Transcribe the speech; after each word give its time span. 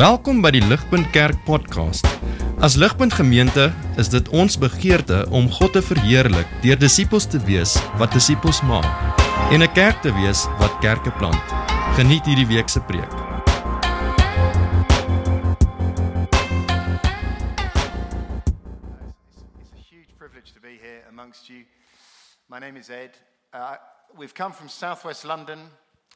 Welkom 0.00 0.38
by 0.40 0.48
die 0.54 0.62
Ligpunt 0.64 1.10
Kerk 1.12 1.36
podcast. 1.44 2.06
As 2.64 2.72
Ligpunt 2.80 3.12
Gemeente 3.12 3.66
is 4.00 4.08
dit 4.08 4.30
ons 4.32 4.54
begeerte 4.56 5.26
om 5.28 5.50
God 5.52 5.74
te 5.76 5.82
verheerlik 5.84 6.48
deur 6.64 6.78
disippels 6.80 7.26
te 7.28 7.36
wees 7.44 7.74
wat 8.00 8.16
disippels 8.16 8.62
maak 8.64 8.88
en 9.52 9.60
'n 9.60 9.72
kerk 9.76 10.00
te 10.00 10.08
wees 10.16 10.46
wat 10.56 10.72
kerke 10.80 11.12
plant. 11.20 11.44
Geniet 12.00 12.24
hierdie 12.24 12.48
week 12.48 12.68
se 12.72 12.80
preek. 12.80 13.12
It's 19.60 19.76
a 19.76 19.84
huge 19.84 20.16
privilege 20.16 20.54
to 20.56 20.60
be 20.60 20.80
here 20.80 21.04
amongst 21.10 21.46
you. 21.46 21.66
My 22.48 22.58
name 22.58 22.78
is 22.78 22.88
Ed. 22.88 23.20
Uh, 23.52 23.76
we've 24.16 24.32
come 24.32 24.54
from 24.54 24.68
southwest 24.68 25.24
London. 25.24 25.58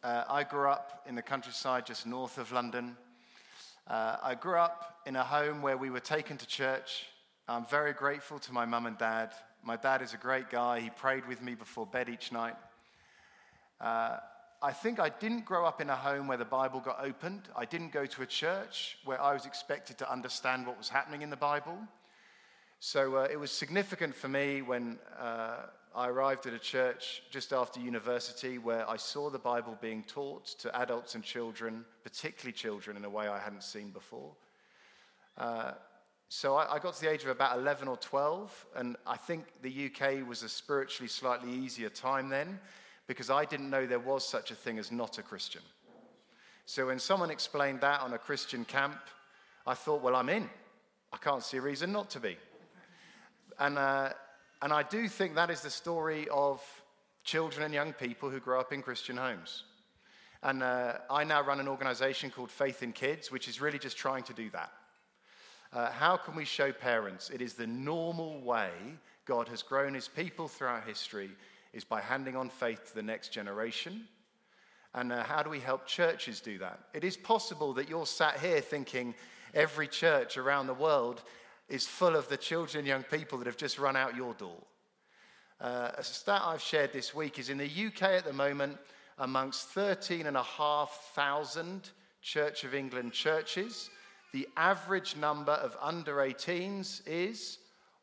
Uh, 0.03 0.41
I 0.41 0.43
grew 0.49 0.71
up 0.71 1.03
in 1.05 1.15
the 1.17 1.23
countryside 1.23 1.85
just 1.85 2.07
north 2.07 2.39
of 2.39 2.51
London. 2.51 2.97
Uh, 3.87 4.17
I 4.23 4.35
grew 4.35 4.57
up 4.57 5.01
in 5.05 5.15
a 5.15 5.23
home 5.23 5.61
where 5.61 5.77
we 5.77 5.91
were 5.91 6.01
taken 6.01 6.39
to 6.39 6.47
church. 6.47 7.05
I'm 7.47 7.67
very 7.67 7.93
grateful 7.93 8.39
to 8.39 8.53
my 8.53 8.65
mum 8.65 8.87
and 8.87 8.97
dad. 8.97 9.35
My 9.63 9.77
dad 9.77 10.01
is 10.01 10.15
a 10.15 10.17
great 10.17 10.49
guy. 10.49 10.81
He 10.81 10.89
prayed 10.89 11.27
with 11.27 11.43
me 11.43 11.55
before 11.55 11.85
bed 11.85 12.09
each 12.09 12.33
night. 12.33 12.55
Uh, 13.79 14.17
I 14.63 14.73
think 14.73 14.99
I 14.99 15.11
didn't 15.11 15.45
grow 15.45 15.67
up 15.67 15.83
in 15.83 15.91
a 15.91 15.97
home 15.97 16.29
where 16.29 16.39
the 16.39 16.47
Bible 16.47 16.81
got 16.81 17.05
opened. 17.05 17.43
I 17.55 17.67
didn't 17.67 17.93
go 17.93 18.07
to 18.07 18.23
a 18.23 18.27
church 18.27 18.97
where 19.05 19.21
I 19.21 19.35
was 19.35 19.45
expected 19.45 19.99
to 19.99 20.11
understand 20.11 20.67
what 20.67 20.79
was 20.79 20.89
happening 20.89 21.21
in 21.21 21.29
the 21.29 21.37
Bible. 21.37 21.77
So 22.81 23.17
uh, 23.17 23.29
it 23.31 23.39
was 23.39 23.51
significant 23.51 24.15
for 24.15 24.29
me 24.29 24.63
when 24.63 24.99
uh, 25.21 25.67
I 25.97 26.09
arrived 26.09 26.47
at 26.47 26.53
a 26.53 26.59
church 26.59 27.23
just 27.31 27.53
after 27.53 27.79
university 27.79 28.59
where 28.59 28.89
I 28.91 28.97
saw 28.97 29.31
the 29.31 29.39
Bible 29.39 29.79
being 29.81 30.03
taught 30.03 30.47
to 30.59 30.77
adults 30.77 31.15
and 31.15 31.23
children, 31.23 31.85
particularly 32.03 32.53
children, 32.53 32.97
in 32.97 33.05
a 33.05 33.11
way 33.11 33.29
I 33.29 33.39
hadn't 33.39 33.63
seen 33.63 33.91
before. 33.91 34.33
Uh, 35.39 35.73
so 36.29 36.57
I, 36.57 36.75
I 36.75 36.79
got 36.81 36.95
to 36.95 37.01
the 37.01 37.11
age 37.11 37.23
of 37.23 37.29
about 37.29 37.57
11 37.59 37.87
or 37.87 37.97
12, 37.99 38.67
and 38.75 38.97
I 39.07 39.17
think 39.17 39.45
the 39.63 39.89
UK 39.89 40.27
was 40.27 40.43
a 40.43 40.49
spiritually 40.49 41.09
slightly 41.09 41.53
easier 41.53 41.91
time 41.91 42.29
then 42.29 42.59
because 43.07 43.31
I 43.31 43.45
didn't 43.45 43.71
know 43.71 43.87
there 43.87 44.01
was 44.01 44.27
such 44.27 44.51
a 44.51 44.57
thing 44.57 44.81
as 44.81 44.91
not 44.91 45.19
a 45.19 45.23
Christian. 45.23 45.63
So 46.67 46.87
when 46.87 46.99
someone 46.99 47.31
explained 47.31 47.83
that 47.83 48.01
on 48.01 48.15
a 48.15 48.19
Christian 48.19 48.65
camp, 48.65 48.99
I 49.65 49.75
thought, 49.75 50.03
well, 50.03 50.17
I'm 50.17 50.29
in. 50.29 50.51
I 51.13 51.19
can't 51.19 51.45
see 51.45 51.59
a 51.59 51.61
reason 51.61 51.93
not 51.93 52.11
to 52.11 52.21
be. 52.21 52.37
And, 53.61 53.79
uh, 53.79 54.15
and 54.63 54.73
I 54.73 54.83
do 54.83 55.09
think 55.09 55.35
that 55.35 55.51
is 55.51 55.61
the 55.61 55.71
story 55.71 56.29
of 56.29 56.63
children 57.23 57.65
and 57.65 57.75
young 57.75 57.93
people 57.93 58.31
who 58.31 58.41
grow 58.41 58.61
up 58.61 58.73
in 58.73 58.83
Christian 58.83 59.17
homes. 59.17 59.65
And 60.43 60.63
uh, 60.63 60.99
I 61.11 61.25
now 61.25 61.43
run 61.43 61.59
an 61.59 61.69
organization 61.69 62.31
called 62.31 62.51
Faith 62.51 62.83
in 62.83 62.93
Kids, 62.93 63.31
which 63.31 63.49
is 63.49 63.61
really 63.61 63.79
just 63.79 63.97
trying 63.97 64.25
to 64.25 64.35
do 64.35 64.51
that. 64.51 64.73
Uh, 65.73 65.91
how 65.91 66.17
can 66.17 66.37
we 66.37 66.45
show 66.45 66.71
parents 66.71 67.31
it 67.31 67.41
is 67.41 67.55
the 67.55 67.67
normal 67.67 68.41
way 68.41 68.71
God 69.25 69.49
has 69.49 69.63
grown 69.63 69.95
his 69.95 70.07
people 70.07 70.47
throughout 70.47 70.87
history 70.87 71.31
is 71.73 71.83
by 71.83 72.01
handing 72.01 72.37
on 72.37 72.49
faith 72.49 72.89
to 72.89 72.95
the 72.95 73.03
next 73.03 73.31
generation? 73.31 74.07
And 74.95 75.13
uh, 75.13 75.25
how 75.25 75.43
do 75.43 75.51
we 75.51 75.59
help 75.59 75.87
churches 75.87 76.41
do 76.41 76.59
that? 76.59 76.79
It 76.93 77.03
is 77.03 77.17
possible 77.17 77.73
that 77.73 77.89
you're 77.89 78.07
sat 78.07 78.39
here 78.39 78.61
thinking 78.61 79.15
every 79.53 79.89
church 79.89 80.37
around 80.37 80.67
the 80.67 80.75
world 80.75 81.23
is 81.69 81.87
full 81.87 82.17
of 82.17 82.29
the 82.29 82.37
children 82.37 82.81
and 82.81 82.89
young 82.89 83.05
people 83.05 83.39
that 83.39 83.47
have 83.47 83.57
just 83.57 83.79
run 83.79 83.97
out 83.97 84.17
your 84.17 84.35
door. 84.35 84.61
Uh, 85.61 85.93
a 85.97 86.03
stat 86.03 86.43
I've 86.45 86.61
shared 86.61 86.93
this 86.93 87.15
week 87.15 87.39
is 87.39 87.49
in 87.49 87.59
the 87.59 87.87
UK 87.87 88.03
at 88.03 88.25
the 88.25 88.33
moment, 88.33 88.77
amongst 89.19 89.69
13,500 89.69 91.91
Church 92.25 92.65
of 92.65 92.75
England 92.75 93.13
churches, 93.13 93.91
the 94.33 94.49
average 94.57 95.15
number 95.15 95.53
of 95.53 95.77
under 95.79 96.17
18s 96.17 97.03
is 97.07 97.59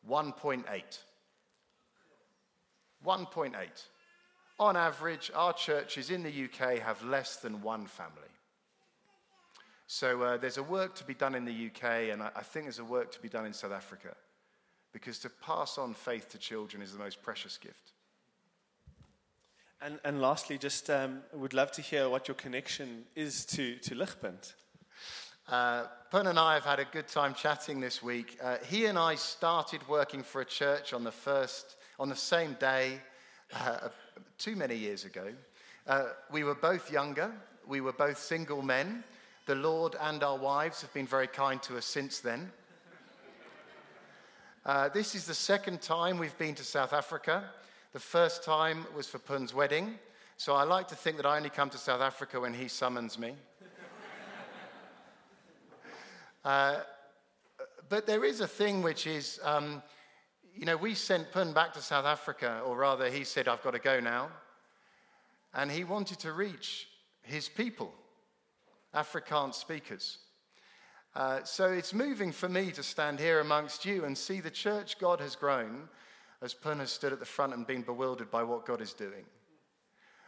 1.8. 0.08 0.64
1.8. 3.04 3.56
On 4.60 4.78
average, 4.78 5.32
our 5.34 5.54
churches 5.54 6.12
in 6.12 6.22
the 6.22 6.46
UK 6.46 6.78
have 6.78 7.04
less 7.04 7.38
than 7.38 7.64
one 7.64 7.88
family. 7.88 8.30
So 9.94 10.22
uh, 10.22 10.38
there's 10.38 10.58
a 10.58 10.64
work 10.64 10.96
to 10.96 11.04
be 11.04 11.14
done 11.14 11.36
in 11.36 11.44
the 11.44 11.52
UK, 11.68 12.12
and 12.14 12.24
I, 12.24 12.32
I 12.34 12.44
think 12.44 12.64
there's 12.64 12.80
a 12.80 12.84
work 12.86 13.12
to 13.12 13.20
be 13.20 13.28
done 13.28 13.46
in 13.46 13.52
South 13.52 13.74
Africa. 13.74 14.16
Because 14.94 15.20
to 15.20 15.30
pass 15.30 15.78
on 15.78 15.94
faith 15.96 16.30
to 16.30 16.38
children 16.38 16.82
is 16.82 16.94
the 16.94 16.98
most 16.98 17.22
precious 17.22 17.58
gift. 17.58 17.92
And, 19.82 20.00
and 20.06 20.22
lastly, 20.22 20.58
just 20.58 20.90
um, 20.90 21.24
would 21.34 21.54
love 21.54 21.74
to 21.74 21.82
hear 21.82 22.08
what 22.08 22.30
your 22.30 22.36
connection 22.36 23.04
is 23.18 23.46
to, 23.48 23.76
to 23.80 23.96
Ligpunt. 23.96 24.54
Uh, 25.50 25.88
Pun 26.10 26.28
and 26.28 26.40
I 26.40 26.54
have 26.54 26.64
had 26.64 26.80
a 26.80 26.86
good 26.86 27.10
time 27.10 27.34
chatting 27.34 27.82
this 27.82 28.02
week. 28.02 28.38
Uh, 28.42 28.60
he 28.66 28.86
and 28.86 28.98
I 28.98 29.16
started 29.16 29.86
working 29.90 30.24
for 30.24 30.40
a 30.40 30.46
church 30.46 30.94
on 30.94 31.04
the 31.04 31.12
first, 31.12 31.76
on 32.00 32.08
the 32.08 32.16
same 32.16 32.56
day, 32.62 33.02
uh, 33.54 33.90
too 34.38 34.56
many 34.56 34.76
years 34.78 35.04
ago. 35.04 35.34
Uh, 35.86 36.06
we 36.32 36.46
were 36.46 36.56
both 36.56 36.90
younger. 36.90 37.30
We 37.68 37.82
were 37.82 37.92
both 37.92 38.20
single 38.20 38.62
men. 38.62 39.04
The 39.52 39.58
Lord 39.58 39.98
and 40.00 40.24
our 40.24 40.38
wives 40.38 40.82
have 40.82 40.94
been 40.94 41.06
very 41.06 41.28
kind 41.28 41.62
to 41.64 41.76
us 41.76 41.84
since 41.84 42.22
then. 42.22 42.54
Uh, 44.66 44.88
this 44.88 45.14
is 45.14 45.26
the 45.26 45.34
second 45.34 45.82
time 45.82 46.18
we've 46.18 46.38
been 46.38 46.56
to 46.56 46.64
South 46.64 46.94
Africa. 46.94 47.44
The 47.92 48.00
first 48.00 48.46
time 48.46 48.86
was 48.96 49.10
for 49.10 49.20
Pun's 49.20 49.54
wedding. 49.54 49.96
So 50.38 50.54
I 50.54 50.64
like 50.64 50.88
to 50.88 50.96
think 50.96 51.18
that 51.18 51.26
I 51.26 51.36
only 51.36 51.50
come 51.50 51.70
to 51.72 51.78
South 51.78 52.00
Africa 52.00 52.40
when 52.40 52.54
he 52.54 52.70
summons 52.70 53.20
me. 53.20 53.36
Uh, 56.46 56.80
but 57.90 58.08
there 58.08 58.24
is 58.24 58.40
a 58.40 58.48
thing 58.48 58.82
which 58.82 59.06
is, 59.06 59.38
um, 59.44 59.84
you 60.56 60.66
know, 60.66 60.78
we 60.78 60.96
sent 60.96 61.30
Pun 61.34 61.52
back 61.52 61.74
to 61.74 61.82
South 61.82 62.06
Africa, 62.06 62.62
or 62.66 62.78
rather, 62.78 63.10
he 63.10 63.26
said, 63.26 63.50
I've 63.50 63.64
got 63.64 63.72
to 63.72 63.80
go 63.80 64.00
now. 64.00 64.30
And 65.54 65.70
he 65.70 65.84
wanted 65.84 66.20
to 66.20 66.32
reach 66.32 66.88
his 67.22 67.50
people, 67.50 67.94
Afrikaans 68.94 69.56
speakers. 69.56 70.18
Uh, 71.16 71.44
so 71.44 71.66
it's 71.66 71.94
moving 71.94 72.32
for 72.32 72.48
me 72.48 72.72
to 72.72 72.84
stand 72.84 73.20
here 73.20 73.40
amongst 73.40 73.86
you 73.86 74.06
and 74.06 74.18
see 74.18 74.40
the 74.40 74.50
church 74.50 74.98
God 75.00 75.20
has 75.20 75.36
grown 75.36 75.90
as 76.42 76.54
Pun 76.54 76.80
has 76.80 76.92
stood 76.92 77.14
at 77.14 77.20
the 77.20 77.26
front 77.26 77.54
and 77.54 77.68
been 77.68 77.82
bewildered 77.82 78.32
by 78.32 78.44
what 78.44 78.66
God 78.66 78.82
is 78.82 78.94
doing. 78.94 79.26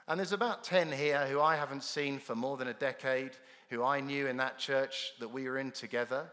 And 0.07 0.19
there's 0.19 0.33
about 0.33 0.63
10 0.63 0.91
here 0.91 1.25
who 1.27 1.39
I 1.39 1.55
haven't 1.55 1.83
seen 1.83 2.19
for 2.19 2.35
more 2.35 2.57
than 2.57 2.67
a 2.67 2.73
decade, 2.73 3.31
who 3.69 3.83
I 3.83 4.01
knew 4.01 4.27
in 4.27 4.37
that 4.37 4.57
church 4.57 5.13
that 5.19 5.31
we 5.31 5.47
were 5.47 5.57
in 5.57 5.71
together. 5.71 6.29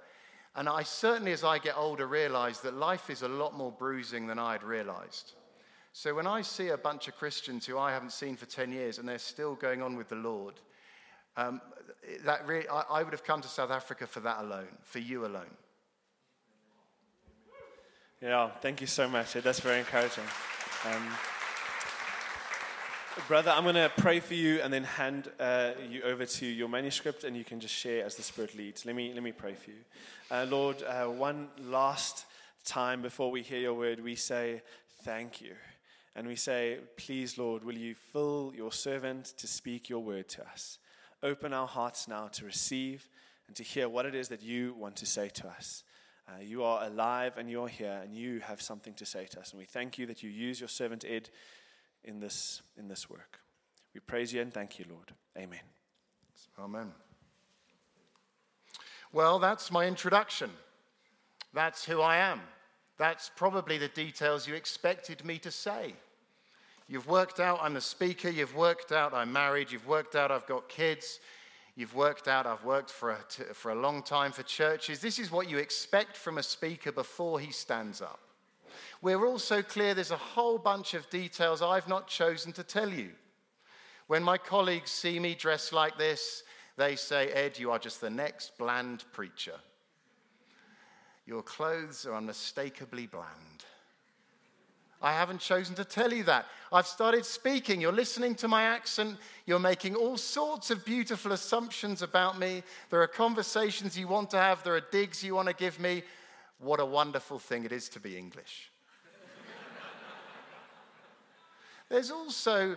And 0.56 0.69
I 0.69 0.82
certainly, 0.82 1.32
as 1.32 1.44
I 1.44 1.58
get 1.58 1.76
older, 1.76 2.08
realize 2.08 2.60
that 2.60 2.74
life 2.74 3.08
is 3.08 3.22
a 3.22 3.28
lot 3.28 3.56
more 3.56 3.70
bruising 3.70 4.26
than 4.26 4.40
I 4.40 4.52
had 4.52 4.64
realized. 4.64 5.34
So 5.92 6.14
when 6.14 6.26
I 6.26 6.42
see 6.42 6.69
a 6.69 6.76
bunch 6.76 7.06
of 7.06 7.16
Christians 7.16 7.64
who 7.66 7.78
I 7.78 7.92
haven't 7.92 8.12
seen 8.12 8.36
for 8.36 8.46
10 8.46 8.72
years 8.72 8.98
and 8.98 9.08
they're 9.08 9.19
still 9.19 9.54
going 9.54 9.82
on 9.82 9.96
with 9.96 10.08
the 10.08 10.16
Lord, 10.16 10.54
um, 11.36 11.60
that 12.24 12.46
really, 12.46 12.68
I, 12.68 12.82
I 12.90 13.02
would 13.02 13.12
have 13.12 13.24
come 13.24 13.40
to 13.40 13.48
South 13.48 13.70
Africa 13.70 14.06
for 14.06 14.20
that 14.20 14.40
alone, 14.40 14.68
for 14.82 14.98
you 14.98 15.26
alone. 15.26 15.50
Yeah, 18.22 18.50
thank 18.60 18.80
you 18.80 18.86
so 18.86 19.08
much. 19.08 19.32
That's 19.32 19.60
very 19.60 19.78
encouraging. 19.78 20.24
Um, 20.84 21.08
brother, 23.28 23.50
I'm 23.50 23.62
going 23.62 23.76
to 23.76 23.90
pray 23.96 24.20
for 24.20 24.34
you 24.34 24.60
and 24.60 24.72
then 24.72 24.84
hand 24.84 25.30
uh, 25.40 25.72
you 25.88 26.02
over 26.02 26.26
to 26.26 26.46
your 26.46 26.68
manuscript, 26.68 27.24
and 27.24 27.36
you 27.36 27.44
can 27.44 27.60
just 27.60 27.74
share 27.74 28.04
as 28.04 28.16
the 28.16 28.22
Spirit 28.22 28.56
leads. 28.56 28.84
Let 28.84 28.94
me, 28.94 29.12
let 29.14 29.22
me 29.22 29.32
pray 29.32 29.54
for 29.54 29.70
you. 29.70 29.78
Uh, 30.30 30.46
Lord, 30.48 30.82
uh, 30.82 31.06
one 31.06 31.48
last 31.62 32.26
time 32.64 33.02
before 33.02 33.30
we 33.30 33.42
hear 33.42 33.58
your 33.58 33.74
word, 33.74 34.02
we 34.02 34.14
say 34.14 34.62
thank 35.02 35.40
you. 35.40 35.54
And 36.14 36.26
we 36.26 36.36
say, 36.36 36.78
please, 36.96 37.38
Lord, 37.38 37.64
will 37.64 37.78
you 37.78 37.94
fill 37.94 38.52
your 38.54 38.72
servant 38.72 39.32
to 39.38 39.46
speak 39.46 39.88
your 39.88 40.00
word 40.00 40.28
to 40.30 40.42
us? 40.48 40.78
Open 41.22 41.53
our 41.53 41.66
hearts 41.66 42.08
now 42.08 42.28
to 42.28 42.44
receive 42.44 43.08
and 43.46 43.56
to 43.56 43.62
hear 43.62 43.88
what 43.88 44.06
it 44.06 44.14
is 44.14 44.28
that 44.28 44.43
you 44.43 44.75
want 44.75 44.96
to 44.96 45.06
say 45.06 45.28
to 45.28 45.49
us. 45.49 45.84
Uh, 46.28 46.40
you 46.40 46.62
are 46.62 46.84
alive 46.84 47.34
and 47.37 47.50
you're 47.50 47.69
here, 47.69 48.00
and 48.02 48.14
you 48.14 48.38
have 48.40 48.62
something 48.62 48.94
to 48.94 49.05
say 49.05 49.26
to 49.26 49.40
us. 49.40 49.50
And 49.50 49.58
we 49.58 49.64
thank 49.64 49.99
you 49.99 50.06
that 50.06 50.22
you 50.22 50.31
use 50.31 50.61
your 50.61 50.69
servant 50.69 51.05
Ed 51.06 51.28
in 52.05 52.20
this, 52.20 52.62
in 52.76 52.88
this 52.88 53.11
work. 53.11 53.40
We 53.94 54.00
praise 54.00 54.32
you 54.32 54.40
and 54.40 54.55
thank 54.55 54.78
you, 54.78 54.84
Lord. 54.88 55.12
Amen. 55.37 55.61
Amen. 56.58 56.93
Well, 59.12 59.38
that's 59.40 59.72
my 59.72 59.87
introduction. 59.87 60.50
That's 61.52 61.84
who 61.84 62.00
I 62.00 62.19
am. 62.19 62.40
That's 62.96 63.31
probably 63.34 63.78
the 63.78 63.88
details 63.88 64.46
you 64.46 64.55
expected 64.55 65.25
me 65.25 65.38
to 65.38 65.50
say. 65.50 65.94
You've 66.90 67.06
worked 67.06 67.38
out 67.38 67.60
I'm 67.62 67.76
a 67.76 67.81
speaker, 67.81 68.28
you've 68.28 68.56
worked 68.56 68.90
out 68.90 69.14
I'm 69.14 69.32
married, 69.32 69.70
you've 69.70 69.87
worked 69.87 70.16
out 70.16 70.31
I've 70.31 70.46
got 70.46 70.69
kids, 70.69 71.20
You've 71.76 71.94
worked 71.94 72.28
out, 72.28 72.46
I've 72.46 72.64
worked 72.64 72.90
for 72.90 73.12
a, 73.12 73.19
t- 73.28 73.44
for 73.54 73.70
a 73.70 73.75
long 73.75 74.02
time 74.02 74.32
for 74.32 74.42
churches. 74.42 75.00
This 75.00 75.19
is 75.19 75.31
what 75.31 75.48
you 75.48 75.56
expect 75.56 76.16
from 76.16 76.37
a 76.37 76.42
speaker 76.42 76.92
before 76.92 77.38
he 77.40 77.52
stands 77.52 78.02
up. 78.02 78.20
We're 79.00 79.25
also 79.25 79.62
clear 79.62 79.94
there's 79.94 80.10
a 80.10 80.16
whole 80.16 80.58
bunch 80.58 80.92
of 80.94 81.08
details 81.08 81.62
I've 81.62 81.88
not 81.88 82.08
chosen 82.08 82.52
to 82.54 82.64
tell 82.64 82.90
you. 82.90 83.12
When 84.08 84.22
my 84.22 84.36
colleagues 84.36 84.90
see 84.90 85.19
me 85.20 85.34
dressed 85.34 85.72
like 85.72 85.96
this, 85.96 86.43
They 86.76 86.96
say, 86.96 87.28
Ed, 87.28 87.58
you 87.58 87.70
are 87.70 87.78
just 87.78 88.00
the 88.00 88.10
next 88.10 88.56
bland 88.58 89.04
preacher. 89.12 89.58
Your 91.26 91.43
clothes 91.43 92.06
are 92.06 92.14
unmistakably 92.14 93.06
bland. 93.06 93.64
I 95.02 95.12
haven't 95.12 95.41
chosen 95.41 95.75
to 95.76 95.85
tell 95.85 96.12
you 96.12 96.25
that. 96.25 96.47
I've 96.70 96.87
started 96.87 97.25
speaking. 97.25 97.81
You're 97.81 97.91
listening 97.91 98.35
to 98.37 98.49
my 98.49 98.64
accent. 98.64 99.17
You're 99.47 99.58
making 99.58 99.94
all 99.97 100.19
sorts 100.19 100.70
of 100.70 100.85
beautiful 100.85 101.32
assumptions 101.32 102.02
about 102.02 102.38
me. 102.38 102.62
There 102.91 103.00
are 103.00 103.06
conversations 103.06 103.99
you 103.99 104.08
want 104.08 104.31
to 104.31 104.37
have, 104.37 104.62
there 104.62 104.75
are 104.75 104.81
digs 104.81 105.25
you 105.25 105.35
want 105.35 105.49
to 105.49 105.55
give 105.55 105.81
me. 105.81 106.02
What 106.58 106.81
a 106.81 106.85
wonderful 106.85 107.38
thing 107.38 107.64
it 107.64 107.73
is 107.73 107.88
to 107.91 108.00
be 108.00 108.19
English. 108.19 108.70
There's 111.88 112.11
also 112.11 112.76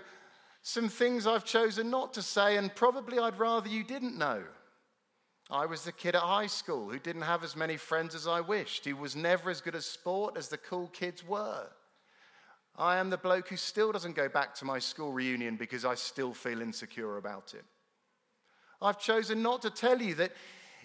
some 0.62 0.88
things 0.88 1.28
I've 1.28 1.44
chosen 1.44 1.90
not 1.90 2.14
to 2.14 2.22
say, 2.22 2.56
and 2.56 2.74
probably 2.74 3.20
I'd 3.20 3.38
rather 3.38 3.68
you 3.68 3.84
didn't 3.84 4.18
know. 4.18 4.44
I 5.52 5.66
was 5.66 5.84
the 5.84 5.92
kid 5.92 6.16
at 6.16 6.22
high 6.22 6.48
school 6.48 6.90
who 6.90 7.00
didn't 7.00 7.24
have 7.24 7.44
as 7.44 7.58
many 7.58 7.76
friends 7.76 8.16
as 8.16 8.28
I 8.28 8.40
wished, 8.40 8.86
who 8.86 8.96
was 8.96 9.14
never 9.14 9.50
as 9.50 9.60
good 9.60 9.76
at 9.76 9.84
sport 9.84 10.38
as 10.38 10.48
the 10.48 10.58
cool 10.58 10.88
kids 10.88 11.28
were. 11.28 11.68
I 12.78 12.98
am 12.98 13.10
the 13.10 13.18
bloke 13.18 13.50
who 13.50 13.58
still 13.58 13.92
doesn't 13.92 14.16
go 14.16 14.28
back 14.28 14.56
to 14.56 14.66
my 14.66 14.80
school 14.80 15.12
reunion 15.12 15.58
because 15.58 15.86
I 15.86 15.96
still 15.96 16.34
feel 16.34 16.62
insecure 16.62 17.18
about 17.18 17.54
it. 17.54 17.64
I've 18.82 19.00
chosen 19.00 19.42
not 19.42 19.62
to 19.62 19.70
tell 19.70 20.02
you 20.02 20.16
that 20.16 20.32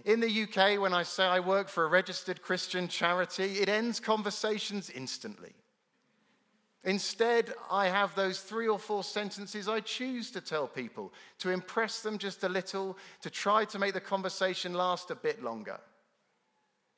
in 0.04 0.20
the 0.20 0.42
UK, 0.42 0.80
when 0.80 0.94
I 0.94 1.02
say 1.02 1.24
I 1.24 1.40
work 1.40 1.68
for 1.68 1.84
a 1.84 1.88
registered 1.88 2.42
Christian 2.42 2.88
charity, 2.88 3.58
it 3.58 3.68
ends 3.68 3.98
conversations 3.98 4.90
instantly. 4.90 5.52
Instead, 6.84 7.52
I 7.70 7.88
have 7.88 8.14
those 8.14 8.40
three 8.40 8.68
or 8.68 8.78
four 8.78 9.02
sentences 9.02 9.68
I 9.68 9.80
choose 9.80 10.30
to 10.30 10.40
tell 10.40 10.68
people 10.68 11.12
to 11.40 11.50
impress 11.50 12.02
them 12.02 12.18
just 12.18 12.44
a 12.44 12.48
little, 12.48 12.96
to 13.22 13.30
try 13.30 13.64
to 13.66 13.78
make 13.78 13.94
the 13.94 14.00
conversation 14.00 14.74
last 14.74 15.10
a 15.10 15.16
bit 15.16 15.42
longer. 15.42 15.80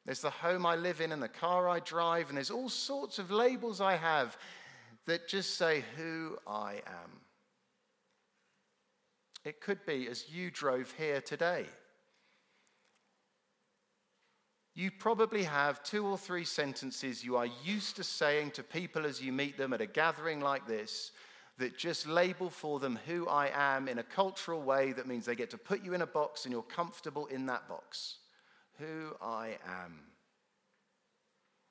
There's 0.05 0.21
the 0.21 0.31
home 0.31 0.67
I 0.67 0.77
live 0.77 1.01
in 1.01 1.13
and 1.13 1.23
the 1.23 1.29
car 1.29 1.69
I 1.69 1.81
drive, 1.81 2.29
and 2.29 2.37
there's 2.37 2.51
all 2.51 2.69
sorts 2.69 3.19
of 3.19 3.31
labels 3.31 3.81
I 3.81 3.97
have 3.97 4.37
that 5.07 5.29
just 5.29 5.57
say 5.57 5.85
who 5.97 6.37
I 6.47 6.83
am. 6.87 7.21
It 9.45 9.61
could 9.61 9.85
be 9.87 10.07
as 10.09 10.29
you 10.31 10.51
drove 10.51 10.93
here 10.99 11.21
today. 11.21 11.67
You 14.75 14.91
probably 14.91 15.43
have 15.43 15.83
two 15.83 16.07
or 16.07 16.17
three 16.17 16.45
sentences 16.45 17.25
you 17.25 17.37
are 17.37 17.49
used 17.65 17.97
to 17.97 18.05
saying 18.05 18.53
to 18.53 18.63
people 18.63 19.05
as 19.05 19.21
you 19.21 19.33
meet 19.33 19.59
them 19.59 19.73
at 19.73 19.81
a 19.81 19.87
gathering 19.87 20.41
like 20.41 20.67
this 20.67 21.13
that 21.59 21.77
just 21.77 22.07
label 22.07 22.49
for 22.49 22.79
them 22.79 22.99
who 23.07 23.29
I 23.29 23.51
am 23.53 23.89
in 23.89 23.99
a 23.99 24.03
cultural 24.03 24.63
way 24.63 24.93
that 24.93 25.07
means 25.07 25.27
they 25.27 25.35
get 25.35 25.51
to 25.51 25.59
put 25.59 25.85
you 25.85 25.93
in 25.93 26.03
a 26.03 26.07
box 26.07 26.45
and 26.45 26.53
you're 26.53 26.63
comfortable 26.63 27.27
in 27.27 27.47
that 27.47 27.69
box. 27.69 28.19
Who 28.79 29.15
I 29.21 29.59
am. 29.67 30.01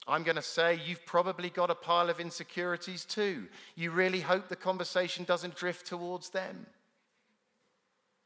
I'm 0.09 0.23
going 0.23 0.35
to 0.35 0.41
say 0.41 0.79
you've 0.85 1.05
probably 1.05 1.49
got 1.49 1.69
a 1.69 1.75
pile 1.75 2.09
of 2.09 2.19
insecurities 2.19 3.05
too. 3.05 3.47
You 3.75 3.91
really 3.91 4.21
hope 4.21 4.47
the 4.47 4.55
conversation 4.55 5.23
doesn't 5.23 5.55
drift 5.55 5.85
towards 5.85 6.29
them. 6.29 6.65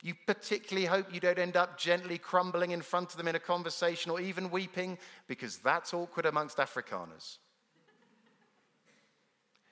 You 0.01 0.13
particularly 0.27 0.85
hope 0.85 1.13
you 1.13 1.19
don't 1.19 1.39
end 1.39 1.55
up 1.55 1.77
gently 1.77 2.17
crumbling 2.17 2.71
in 2.71 2.81
front 2.81 3.11
of 3.11 3.17
them 3.17 3.27
in 3.27 3.35
a 3.35 3.39
conversation 3.39 4.11
or 4.11 4.19
even 4.19 4.51
weeping, 4.51 4.97
because 5.27 5.57
that's 5.57 5.93
awkward 5.93 6.25
amongst 6.25 6.57
Afrikaners. 6.57 7.37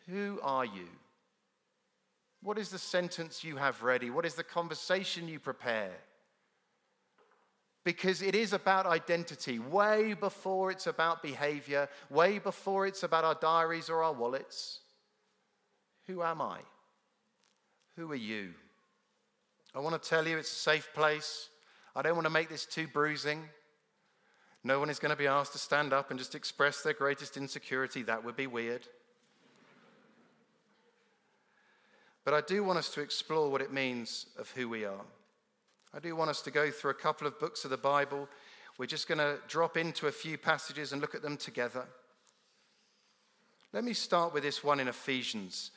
Who 0.07 0.39
are 0.41 0.65
you? 0.65 0.87
What 2.41 2.57
is 2.57 2.69
the 2.69 2.79
sentence 2.79 3.43
you 3.43 3.57
have 3.57 3.83
ready? 3.83 4.09
What 4.09 4.25
is 4.25 4.35
the 4.35 4.43
conversation 4.43 5.27
you 5.27 5.39
prepare? 5.39 5.91
Because 7.83 8.21
it 8.21 8.35
is 8.35 8.53
about 8.53 8.85
identity, 8.85 9.57
way 9.57 10.13
before 10.13 10.69
it's 10.69 10.85
about 10.85 11.23
behavior, 11.23 11.89
way 12.09 12.37
before 12.37 12.85
it's 12.85 13.01
about 13.03 13.23
our 13.23 13.35
diaries 13.35 13.89
or 13.89 14.03
our 14.03 14.13
wallets. 14.13 14.81
Who 16.07 16.21
am 16.21 16.41
I? 16.41 16.59
Who 17.95 18.11
are 18.11 18.15
you? 18.15 18.53
I 19.73 19.79
want 19.79 20.01
to 20.01 20.09
tell 20.09 20.27
you 20.27 20.37
it's 20.37 20.51
a 20.51 20.55
safe 20.55 20.89
place. 20.93 21.49
I 21.95 22.01
don't 22.01 22.15
want 22.15 22.25
to 22.25 22.31
make 22.31 22.49
this 22.49 22.65
too 22.65 22.87
bruising. 22.87 23.49
No 24.63 24.79
one 24.79 24.89
is 24.89 24.99
going 24.99 25.11
to 25.11 25.17
be 25.17 25.27
asked 25.27 25.53
to 25.53 25.57
stand 25.57 25.91
up 25.91 26.11
and 26.11 26.19
just 26.19 26.35
express 26.35 26.83
their 26.83 26.93
greatest 26.93 27.35
insecurity. 27.35 28.03
That 28.03 28.23
would 28.23 28.35
be 28.35 28.47
weird. 28.47 28.85
But 32.23 32.35
I 32.35 32.41
do 32.41 32.63
want 32.63 32.77
us 32.77 32.89
to 32.93 33.01
explore 33.01 33.49
what 33.49 33.61
it 33.61 33.73
means 33.73 34.27
of 34.37 34.51
who 34.51 34.69
we 34.69 34.85
are. 34.85 35.01
I 35.93 35.99
do 35.99 36.15
want 36.15 36.29
us 36.29 36.41
to 36.43 36.51
go 36.51 36.71
through 36.71 36.91
a 36.91 36.95
couple 36.95 37.27
of 37.27 37.39
books 37.39 37.65
of 37.65 37.71
the 37.71 37.77
Bible. 37.77 38.29
We're 38.77 38.85
just 38.85 39.07
going 39.07 39.17
to 39.17 39.37
drop 39.47 39.75
into 39.75 40.07
a 40.07 40.11
few 40.11 40.37
passages 40.37 40.91
and 40.91 41.01
look 41.01 41.15
at 41.15 41.21
them 41.21 41.37
together. 41.37 41.85
Let 43.73 43.83
me 43.83 43.93
start 43.93 44.33
with 44.33 44.43
this 44.43 44.63
one 44.63 44.79
in 44.79 44.87
Ephesians. 44.87 45.71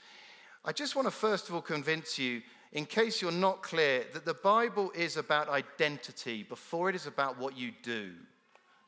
I 0.64 0.72
just 0.72 0.96
want 0.96 1.06
to 1.06 1.12
first 1.12 1.49
of 1.49 1.55
all 1.55 1.61
convince 1.61 2.19
you 2.19 2.43
in 2.75 2.84
case 2.84 3.22
you're 3.22 3.31
not 3.31 3.62
clear, 3.62 4.05
that 4.12 4.25
the 4.25 4.34
Bible 4.34 4.90
is 4.96 5.16
about 5.16 5.49
identity 5.49 6.43
before 6.43 6.90
it 6.90 6.96
is 6.96 7.06
about 7.06 7.38
what 7.38 7.56
you 7.56 7.70
do. 7.84 8.11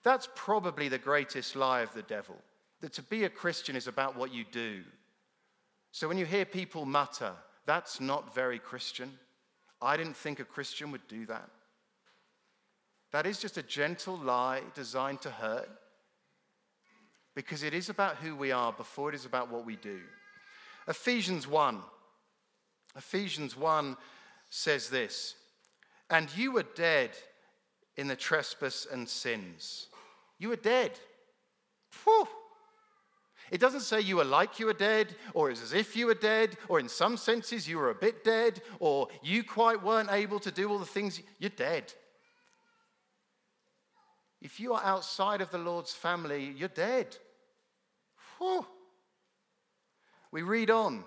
That's 0.03 0.29
probably 0.35 0.89
the 0.89 0.99
greatest 0.99 1.55
lie 1.55 1.83
of 1.83 1.95
the 1.95 2.03
devil, 2.03 2.37
that 2.81 2.93
to 2.95 3.03
be 3.03 3.25
a 3.25 3.29
Christian 3.29 3.77
is 3.77 3.87
about 3.87 4.17
what 4.17 4.35
you 4.35 4.45
do. 4.51 4.83
So 5.93 6.09
when 6.09 6.19
you 6.19 6.27
hear 6.27 6.45
people 6.45 6.85
mutter, 6.85 7.33
that's 7.65 8.01
not 8.01 8.35
very 8.35 8.59
Christian. 8.59 9.13
I 9.81 9.97
didn't 9.97 10.17
think 10.17 10.41
a 10.41 10.45
Christian 10.45 10.91
would 10.93 11.07
do 11.09 11.27
that. 11.27 11.49
That 13.13 13.27
is 13.27 13.39
just 13.39 13.57
a 13.57 13.63
gentle 13.63 14.17
lie 14.17 14.63
designed 14.75 15.21
to 15.23 15.31
hurt 15.31 15.69
because 17.35 17.63
it 17.63 17.75
is 17.75 17.89
about 17.89 18.17
who 18.17 18.35
we 18.35 18.53
are 18.53 18.73
before 18.73 19.09
it 19.09 19.15
is 19.15 19.27
about 19.27 19.51
what 19.51 19.67
we 19.67 19.77
do. 19.77 20.01
Ephesians 20.89 21.47
1 21.47 21.83
Ephesians 22.97 23.57
1 23.57 23.97
says 24.51 24.89
this 24.89 25.35
And 26.11 26.35
you 26.37 26.53
were 26.53 26.65
dead 26.75 27.11
in 27.97 28.09
the 28.09 28.17
trespass 28.17 28.87
and 28.91 29.09
sins. 29.09 29.89
You 30.39 30.51
were 30.51 30.57
dead. 30.57 30.93
Whew. 32.05 32.29
It 33.51 33.61
doesn't 33.61 33.81
say 33.81 34.01
you 34.01 34.17
were 34.17 34.25
like 34.25 34.59
you 34.59 34.67
were 34.67 34.73
dead, 34.73 35.15
or 35.35 35.51
it's 35.51 35.63
as 35.63 35.73
if 35.73 35.97
you 35.97 36.07
were 36.07 36.15
dead, 36.15 36.57
or 36.69 36.81
in 36.81 36.89
some 36.89 37.17
senses 37.17 37.69
you 37.69 37.79
were 37.79 37.91
a 37.91 37.95
bit 37.95 38.25
dead, 38.25 38.61
or 38.81 39.09
you 39.23 39.45
quite 39.45 39.83
weren't 39.83 40.11
able 40.11 40.41
to 40.41 40.51
do 40.51 40.69
all 40.69 40.79
the 40.79 40.85
things. 40.85 41.21
You're 41.39 41.51
dead. 41.51 41.93
If 44.41 44.61
you 44.61 44.75
are 44.75 44.83
outside 44.85 45.41
of 45.41 45.51
the 45.51 45.59
Lord's 45.59 45.93
family, 45.93 46.55
you're 46.57 46.69
dead. 46.69 47.17
Whew. 48.39 48.67
We 50.31 50.43
read 50.43 50.71
on. 50.71 51.05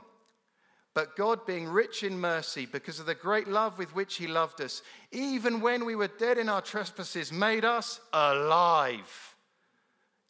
But 0.93 1.15
God, 1.15 1.45
being 1.45 1.67
rich 1.67 2.03
in 2.03 2.19
mercy, 2.19 2.65
because 2.65 2.99
of 2.99 3.05
the 3.05 3.15
great 3.15 3.47
love 3.47 3.77
with 3.77 3.95
which 3.95 4.15
He 4.15 4.27
loved 4.27 4.59
us, 4.59 4.81
even 5.11 5.61
when 5.61 5.85
we 5.85 5.95
were 5.95 6.07
dead 6.07 6.37
in 6.37 6.49
our 6.49 6.61
trespasses, 6.61 7.31
made 7.31 7.63
us 7.63 8.01
alive. 8.11 9.28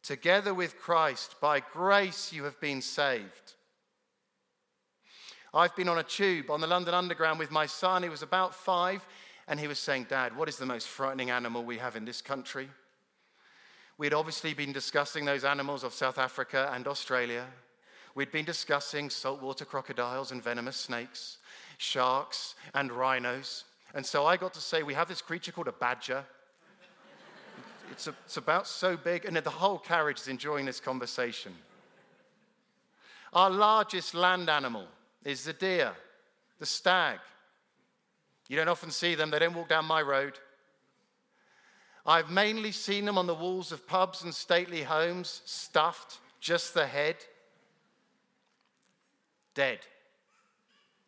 Together 0.02 0.54
with 0.54 0.78
Christ, 0.78 1.36
by 1.40 1.60
grace 1.60 2.32
you 2.32 2.44
have 2.44 2.60
been 2.60 2.80
saved. 2.80 3.54
I've 5.52 5.74
been 5.74 5.88
on 5.88 5.98
a 5.98 6.04
tube 6.04 6.50
on 6.50 6.60
the 6.60 6.66
London 6.66 6.94
Underground 6.94 7.38
with 7.38 7.50
my 7.50 7.66
son. 7.66 8.02
He 8.02 8.08
was 8.08 8.22
about 8.22 8.54
five, 8.54 9.06
and 9.48 9.58
he 9.58 9.66
was 9.66 9.78
saying, 9.78 10.06
Dad, 10.08 10.36
what 10.36 10.48
is 10.48 10.56
the 10.56 10.66
most 10.66 10.86
frightening 10.86 11.30
animal 11.30 11.64
we 11.64 11.78
have 11.78 11.96
in 11.96 12.04
this 12.04 12.22
country? 12.22 12.68
We 13.98 14.06
had 14.06 14.14
obviously 14.14 14.54
been 14.54 14.72
discussing 14.72 15.24
those 15.24 15.44
animals 15.44 15.84
of 15.84 15.92
South 15.92 16.18
Africa 16.18 16.70
and 16.72 16.86
Australia. 16.86 17.46
We'd 18.14 18.32
been 18.32 18.44
discussing 18.44 19.10
saltwater 19.10 19.64
crocodiles 19.64 20.32
and 20.32 20.42
venomous 20.42 20.76
snakes, 20.76 21.38
sharks 21.78 22.54
and 22.74 22.90
rhinos. 22.90 23.64
And 23.92 24.06
so 24.06 24.24
I 24.24 24.36
got 24.36 24.54
to 24.54 24.60
say, 24.60 24.82
we 24.82 24.94
have 24.94 25.08
this 25.08 25.20
creature 25.20 25.52
called 25.52 25.68
a 25.68 25.72
badger. 25.72 26.24
It's, 27.90 28.06
a, 28.06 28.14
it's 28.24 28.36
about 28.36 28.66
so 28.66 28.96
big, 28.96 29.24
and 29.24 29.36
the 29.36 29.50
whole 29.50 29.78
carriage 29.78 30.20
is 30.20 30.28
enjoying 30.28 30.66
this 30.66 30.80
conversation. 30.80 31.52
Our 33.32 33.50
largest 33.50 34.14
land 34.14 34.48
animal 34.48 34.86
is 35.24 35.44
the 35.44 35.52
deer, 35.52 35.92
the 36.58 36.66
stag. 36.66 37.18
You 38.48 38.56
don't 38.56 38.68
often 38.68 38.90
see 38.90 39.14
them, 39.14 39.30
they 39.30 39.38
don't 39.38 39.54
walk 39.54 39.68
down 39.68 39.84
my 39.84 40.02
road. 40.02 40.38
I've 42.06 42.30
mainly 42.30 42.72
seen 42.72 43.04
them 43.04 43.18
on 43.18 43.26
the 43.26 43.34
walls 43.34 43.72
of 43.72 43.86
pubs 43.86 44.22
and 44.22 44.34
stately 44.34 44.82
homes, 44.82 45.42
stuffed, 45.44 46.18
just 46.40 46.74
the 46.74 46.86
head 46.86 47.16
dead. 49.54 49.80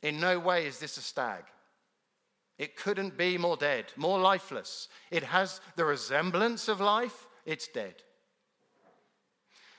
In 0.03 0.21
no 0.21 0.39
way 0.39 0.67
is 0.67 0.79
this 0.79 0.97
a 0.97 1.01
stag. 1.01 1.45
It 2.59 2.77
couldn't 2.77 3.17
be 3.17 3.39
more 3.39 3.57
dead, 3.57 3.87
more 3.97 4.19
lifeless. 4.19 4.89
It 5.11 5.25
has 5.25 5.61
the 5.77 5.85
resemblance 5.85 6.69
of 6.69 6.81
life, 6.81 7.27
it's 7.45 7.69
dead. 7.69 7.95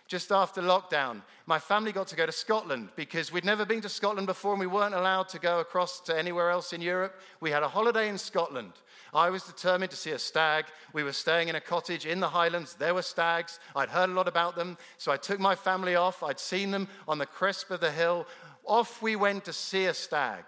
just 0.07 0.31
after 0.31 0.61
lockdown, 0.61 1.21
my 1.45 1.57
family 1.57 1.91
got 1.91 2.07
to 2.07 2.15
go 2.15 2.25
to 2.25 2.31
Scotland 2.31 2.89
because 2.95 3.31
we'd 3.31 3.45
never 3.45 3.65
been 3.65 3.81
to 3.81 3.89
Scotland 3.89 4.27
before 4.27 4.51
and 4.51 4.59
we 4.59 4.67
weren't 4.67 4.93
allowed 4.93 5.27
to 5.29 5.39
go 5.39 5.59
across 5.59 6.01
to 6.01 6.17
anywhere 6.17 6.51
else 6.51 6.73
in 6.73 6.81
Europe. 6.81 7.19
We 7.39 7.51
had 7.51 7.63
a 7.63 7.67
holiday 7.67 8.09
in 8.09 8.17
Scotland. 8.17 8.73
I 9.13 9.29
was 9.29 9.43
determined 9.43 9.91
to 9.91 9.97
see 9.97 10.11
a 10.11 10.19
stag. 10.19 10.65
We 10.93 11.03
were 11.03 11.13
staying 11.13 11.47
in 11.47 11.55
a 11.55 11.61
cottage 11.61 12.05
in 12.05 12.19
the 12.19 12.29
Highlands. 12.29 12.75
There 12.75 12.93
were 12.93 13.01
stags. 13.01 13.59
I'd 13.75 13.89
heard 13.89 14.09
a 14.09 14.13
lot 14.13 14.27
about 14.27 14.55
them. 14.55 14.77
So 14.97 15.11
I 15.11 15.17
took 15.17 15.39
my 15.39 15.55
family 15.55 15.95
off. 15.95 16.21
I'd 16.21 16.39
seen 16.39 16.69
them 16.69 16.87
on 17.07 17.17
the 17.17 17.25
crest 17.25 17.71
of 17.71 17.79
the 17.79 17.91
hill. 17.91 18.27
Off 18.65 19.01
we 19.01 19.15
went 19.15 19.45
to 19.45 19.53
see 19.53 19.85
a 19.85 19.93
stag. 19.93 20.43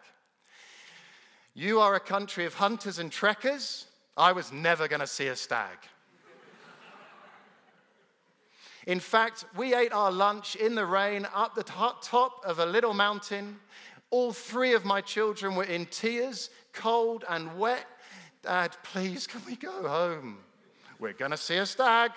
You 1.58 1.80
are 1.80 1.96
a 1.96 2.02
country 2.02 2.44
of 2.44 2.54
hunters 2.54 3.00
and 3.00 3.10
trekkers. 3.10 3.86
I 4.18 4.34
was 4.34 4.52
never 4.52 4.90
going 4.90 5.00
to 5.00 5.08
see 5.08 5.28
a 5.28 5.38
stag. 5.38 5.78
In 8.86 9.00
fact, 9.00 9.46
we 9.56 9.74
ate 9.74 9.94
our 9.94 10.12
lunch 10.12 10.58
in 10.58 10.76
the 10.76 10.86
rain 10.86 11.26
up 11.34 11.56
the 11.56 11.64
top 11.64 12.44
of 12.46 12.60
a 12.60 12.66
little 12.66 12.94
mountain. 12.94 13.58
All 14.12 14.34
three 14.34 14.74
of 14.74 14.84
my 14.84 15.00
children 15.00 15.56
were 15.56 15.64
in 15.64 15.86
tears, 15.86 16.50
cold 16.74 17.24
and 17.30 17.58
wet. 17.58 17.88
Dad, 18.44 18.76
please, 18.84 19.26
can 19.26 19.42
we 19.46 19.56
go 19.56 19.88
home? 19.88 20.40
We're 21.00 21.14
going 21.14 21.32
to 21.32 21.38
see 21.38 21.56
a 21.56 21.66
stag. 21.66 22.12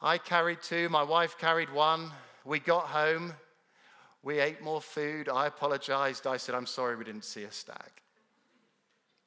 I 0.00 0.18
carried 0.18 0.62
two, 0.62 0.88
my 0.88 1.02
wife 1.02 1.36
carried 1.36 1.72
one. 1.72 2.12
We 2.44 2.60
got 2.60 2.86
home. 2.86 3.34
We 4.22 4.38
ate 4.38 4.62
more 4.62 4.80
food. 4.80 5.28
I 5.28 5.46
apologized. 5.46 6.26
I 6.26 6.36
said, 6.36 6.54
I'm 6.54 6.66
sorry 6.66 6.96
we 6.96 7.04
didn't 7.04 7.24
see 7.24 7.42
a 7.42 7.50
stag. 7.50 7.90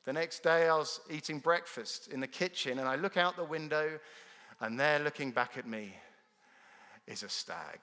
The 0.05 0.13
next 0.13 0.43
day, 0.43 0.69
I 0.69 0.77
was 0.77 1.01
eating 1.09 1.39
breakfast 1.39 2.09
in 2.09 2.19
the 2.19 2.27
kitchen, 2.27 2.79
and 2.79 2.87
I 2.87 2.95
look 2.95 3.17
out 3.17 3.35
the 3.35 3.43
window, 3.43 3.99
and 4.61 4.79
there 4.79 4.99
looking 4.99 5.31
back 5.31 5.57
at 5.57 5.67
me 5.67 5.93
is 7.07 7.23
a 7.23 7.29
stag. 7.29 7.79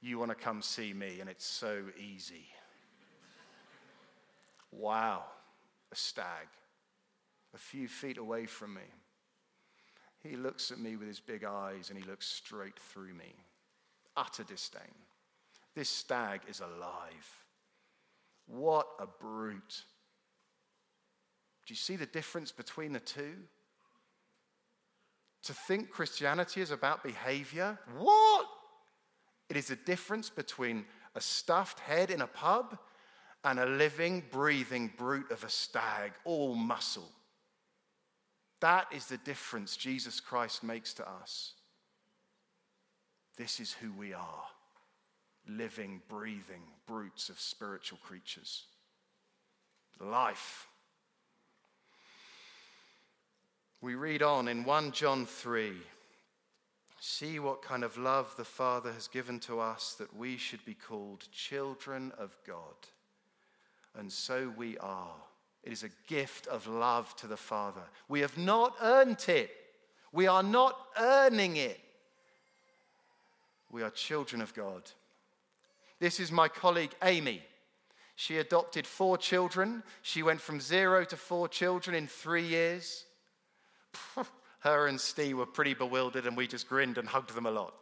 You 0.00 0.18
want 0.18 0.30
to 0.30 0.36
come 0.36 0.62
see 0.62 0.94
me, 0.94 1.20
and 1.20 1.28
it's 1.28 1.44
so 1.44 1.82
easy. 1.98 2.46
Wow, 4.70 5.24
a 5.90 5.96
stag, 5.96 6.46
a 7.54 7.58
few 7.58 7.88
feet 7.88 8.16
away 8.16 8.46
from 8.46 8.74
me. 8.74 8.82
He 10.28 10.36
looks 10.36 10.70
at 10.70 10.78
me 10.78 10.96
with 10.96 11.08
his 11.08 11.20
big 11.20 11.44
eyes 11.44 11.90
and 11.90 11.98
he 11.98 12.04
looks 12.08 12.26
straight 12.26 12.78
through 12.78 13.14
me. 13.14 13.34
Utter 14.16 14.44
disdain. 14.44 14.82
This 15.74 15.88
stag 15.88 16.40
is 16.48 16.60
alive. 16.60 17.44
What 18.46 18.88
a 18.98 19.06
brute. 19.06 19.84
Do 21.66 21.72
you 21.72 21.76
see 21.76 21.96
the 21.96 22.06
difference 22.06 22.52
between 22.52 22.92
the 22.92 23.00
two? 23.00 23.34
To 25.44 25.52
think 25.52 25.90
Christianity 25.90 26.60
is 26.60 26.72
about 26.72 27.02
behavior? 27.02 27.78
What? 27.96 28.46
It 29.48 29.56
is 29.56 29.70
a 29.70 29.76
difference 29.76 30.28
between 30.28 30.84
a 31.14 31.20
stuffed 31.20 31.80
head 31.80 32.10
in 32.10 32.20
a 32.20 32.26
pub 32.26 32.76
and 33.44 33.58
a 33.60 33.66
living, 33.66 34.24
breathing 34.30 34.92
brute 34.98 35.30
of 35.30 35.44
a 35.44 35.48
stag, 35.48 36.12
all 36.24 36.54
muscle. 36.54 37.10
That 38.60 38.86
is 38.92 39.06
the 39.06 39.18
difference 39.18 39.76
Jesus 39.76 40.20
Christ 40.20 40.64
makes 40.64 40.92
to 40.94 41.08
us. 41.08 41.52
This 43.36 43.60
is 43.60 43.72
who 43.72 43.92
we 43.92 44.12
are 44.12 44.44
living, 45.48 46.02
breathing 46.08 46.62
brutes 46.86 47.28
of 47.28 47.40
spiritual 47.40 47.98
creatures. 48.04 48.64
Life. 50.00 50.66
We 53.80 53.94
read 53.94 54.22
on 54.22 54.48
in 54.48 54.64
1 54.64 54.92
John 54.92 55.24
3 55.24 55.72
See 57.00 57.38
what 57.38 57.62
kind 57.62 57.84
of 57.84 57.96
love 57.96 58.34
the 58.36 58.44
Father 58.44 58.92
has 58.92 59.06
given 59.06 59.38
to 59.40 59.60
us 59.60 59.94
that 59.98 60.16
we 60.16 60.36
should 60.36 60.64
be 60.64 60.74
called 60.74 61.30
children 61.30 62.12
of 62.18 62.36
God. 62.44 62.74
And 63.96 64.12
so 64.12 64.52
we 64.56 64.76
are. 64.78 65.14
It 65.62 65.72
is 65.72 65.82
a 65.82 65.90
gift 66.06 66.46
of 66.46 66.66
love 66.66 67.14
to 67.16 67.26
the 67.26 67.36
Father. 67.36 67.82
We 68.08 68.20
have 68.20 68.38
not 68.38 68.74
earned 68.80 69.24
it, 69.28 69.50
we 70.12 70.26
are 70.26 70.42
not 70.42 70.76
earning 70.98 71.56
it. 71.56 71.80
We 73.70 73.82
are 73.82 73.90
children 73.90 74.40
of 74.40 74.54
God. 74.54 74.82
This 76.00 76.20
is 76.20 76.32
my 76.32 76.48
colleague 76.48 76.94
Amy. 77.02 77.42
She 78.16 78.38
adopted 78.38 78.86
four 78.86 79.18
children. 79.18 79.82
She 80.02 80.22
went 80.22 80.40
from 80.40 80.60
zero 80.60 81.04
to 81.04 81.16
four 81.16 81.48
children 81.48 81.94
in 81.94 82.06
three 82.06 82.46
years. 82.46 83.04
Her 84.60 84.86
and 84.88 85.00
Steve 85.00 85.38
were 85.38 85.46
pretty 85.46 85.74
bewildered, 85.74 86.26
and 86.26 86.36
we 86.36 86.46
just 86.46 86.68
grinned 86.68 86.98
and 86.98 87.06
hugged 87.06 87.34
them 87.34 87.46
a 87.46 87.50
lot. 87.50 87.74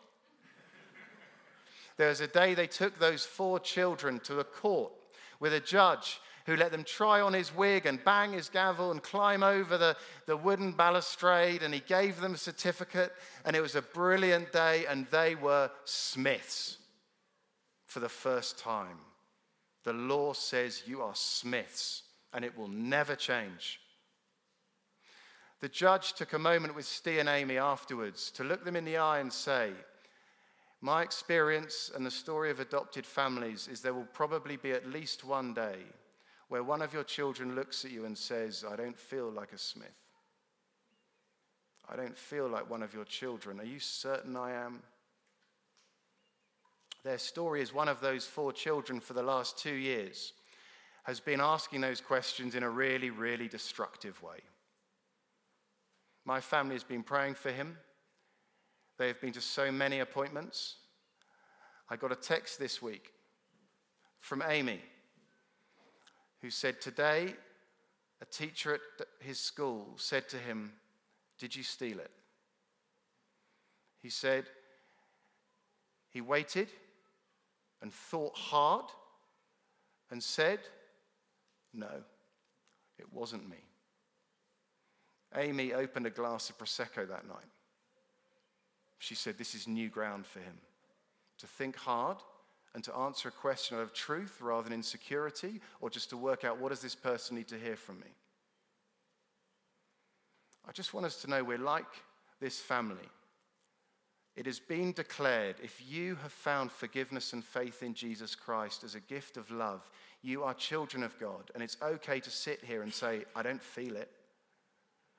There 1.96 2.08
was 2.08 2.20
a 2.20 2.26
day 2.26 2.52
they 2.52 2.66
took 2.66 2.98
those 2.98 3.24
four 3.24 3.58
children 3.58 4.20
to 4.24 4.40
a 4.40 4.44
court 4.44 4.92
with 5.40 5.54
a 5.54 5.60
judge 5.60 6.20
who 6.46 6.56
let 6.56 6.70
them 6.70 6.84
try 6.84 7.20
on 7.20 7.32
his 7.32 7.54
wig 7.54 7.86
and 7.86 8.02
bang 8.04 8.32
his 8.32 8.48
gavel 8.48 8.92
and 8.92 9.02
climb 9.02 9.42
over 9.42 9.76
the, 9.76 9.96
the 10.26 10.36
wooden 10.36 10.72
balustrade, 10.72 11.62
and 11.62 11.74
he 11.74 11.80
gave 11.80 12.20
them 12.20 12.34
a 12.34 12.38
certificate, 12.38 13.12
and 13.44 13.56
it 13.56 13.60
was 13.60 13.74
a 13.74 13.82
brilliant 13.82 14.52
day, 14.52 14.86
and 14.88 15.06
they 15.10 15.34
were 15.34 15.70
Smiths 15.84 16.78
for 17.84 17.98
the 17.98 18.08
first 18.08 18.58
time. 18.58 18.98
The 19.82 19.92
law 19.92 20.32
says 20.32 20.84
you 20.86 21.02
are 21.02 21.16
Smiths, 21.16 22.04
and 22.32 22.44
it 22.44 22.56
will 22.56 22.68
never 22.68 23.16
change. 23.16 23.80
The 25.60 25.68
judge 25.68 26.12
took 26.12 26.32
a 26.32 26.38
moment 26.38 26.76
with 26.76 26.84
Steve 26.84 27.18
and 27.20 27.28
Amy 27.28 27.58
afterwards 27.58 28.30
to 28.32 28.44
look 28.44 28.64
them 28.64 28.76
in 28.76 28.84
the 28.84 28.98
eye 28.98 29.18
and 29.18 29.32
say, 29.32 29.72
My 30.80 31.02
experience 31.02 31.90
and 31.92 32.06
the 32.06 32.10
story 32.10 32.50
of 32.50 32.60
adopted 32.60 33.04
families 33.04 33.66
is 33.66 33.80
there 33.80 33.94
will 33.94 34.06
probably 34.12 34.56
be 34.56 34.70
at 34.70 34.88
least 34.88 35.24
one 35.24 35.52
day 35.52 35.78
where 36.48 36.62
one 36.62 36.82
of 36.82 36.92
your 36.92 37.04
children 37.04 37.54
looks 37.54 37.84
at 37.84 37.90
you 37.90 38.04
and 38.04 38.16
says, 38.16 38.64
I 38.68 38.76
don't 38.76 38.98
feel 38.98 39.30
like 39.30 39.52
a 39.52 39.58
Smith. 39.58 39.88
I 41.88 41.96
don't 41.96 42.16
feel 42.16 42.48
like 42.48 42.68
one 42.68 42.82
of 42.82 42.94
your 42.94 43.04
children. 43.04 43.60
Are 43.60 43.64
you 43.64 43.78
certain 43.78 44.36
I 44.36 44.52
am? 44.52 44.82
Their 47.04 47.18
story 47.18 47.62
is 47.62 47.72
one 47.72 47.88
of 47.88 48.00
those 48.00 48.24
four 48.24 48.52
children 48.52 49.00
for 49.00 49.12
the 49.12 49.22
last 49.22 49.58
two 49.58 49.74
years 49.74 50.32
has 51.04 51.20
been 51.20 51.40
asking 51.40 51.80
those 51.80 52.00
questions 52.00 52.56
in 52.56 52.64
a 52.64 52.68
really, 52.68 53.10
really 53.10 53.46
destructive 53.46 54.20
way. 54.22 54.38
My 56.24 56.40
family 56.40 56.74
has 56.74 56.82
been 56.82 57.04
praying 57.04 57.34
for 57.34 57.52
him. 57.52 57.78
They 58.98 59.06
have 59.06 59.20
been 59.20 59.32
to 59.34 59.40
so 59.40 59.70
many 59.70 60.00
appointments. 60.00 60.78
I 61.88 61.94
got 61.94 62.10
a 62.10 62.16
text 62.16 62.58
this 62.58 62.82
week 62.82 63.12
from 64.18 64.42
Amy 64.48 64.80
who 66.46 66.50
said, 66.50 66.80
Today, 66.80 67.34
a 68.22 68.24
teacher 68.24 68.74
at 68.74 68.80
his 69.18 69.40
school 69.40 69.94
said 69.96 70.28
to 70.28 70.36
him, 70.36 70.74
Did 71.40 71.56
you 71.56 71.64
steal 71.64 71.98
it? 71.98 72.12
He 74.00 74.10
said, 74.10 74.44
He 76.08 76.20
waited 76.20 76.68
and 77.82 77.92
thought 77.92 78.36
hard 78.36 78.84
and 80.12 80.22
said, 80.22 80.60
No, 81.74 81.90
it 82.96 83.12
wasn't 83.12 83.50
me. 83.50 83.64
Amy 85.34 85.72
opened 85.72 86.06
a 86.06 86.10
glass 86.10 86.48
of 86.48 86.58
Prosecco 86.58 87.08
that 87.08 87.26
night. 87.26 87.50
She 89.00 89.16
said, 89.16 89.36
This 89.36 89.56
is 89.56 89.66
new 89.66 89.88
ground 89.88 90.28
for 90.28 90.38
him. 90.38 90.58
To 91.38 91.48
think 91.48 91.74
hard 91.74 92.18
and 92.76 92.84
to 92.84 92.94
answer 92.94 93.30
a 93.30 93.32
question 93.32 93.78
out 93.78 93.82
of 93.82 93.94
truth 93.94 94.38
rather 94.42 94.64
than 94.64 94.74
insecurity, 94.74 95.62
or 95.80 95.88
just 95.88 96.10
to 96.10 96.16
work 96.18 96.44
out 96.44 96.60
what 96.60 96.68
does 96.68 96.82
this 96.82 96.94
person 96.94 97.34
need 97.34 97.48
to 97.48 97.58
hear 97.58 97.74
from 97.74 97.98
me. 97.98 98.12
I 100.68 100.72
just 100.72 100.92
want 100.92 101.06
us 101.06 101.16
to 101.22 101.30
know 101.30 101.42
we're 101.42 101.56
like 101.56 101.86
this 102.38 102.60
family. 102.60 103.08
It 104.36 104.44
has 104.44 104.58
been 104.58 104.92
declared 104.92 105.56
if 105.62 105.82
you 105.88 106.16
have 106.16 106.32
found 106.32 106.70
forgiveness 106.70 107.32
and 107.32 107.42
faith 107.42 107.82
in 107.82 107.94
Jesus 107.94 108.34
Christ 108.34 108.84
as 108.84 108.94
a 108.94 109.00
gift 109.00 109.38
of 109.38 109.50
love, 109.50 109.88
you 110.20 110.42
are 110.42 110.52
children 110.52 111.02
of 111.02 111.18
God. 111.18 111.50
And 111.54 111.62
it's 111.62 111.78
okay 111.82 112.20
to 112.20 112.30
sit 112.30 112.62
here 112.62 112.82
and 112.82 112.92
say, 112.92 113.24
I 113.34 113.42
don't 113.42 113.62
feel 113.62 113.96
it. 113.96 114.10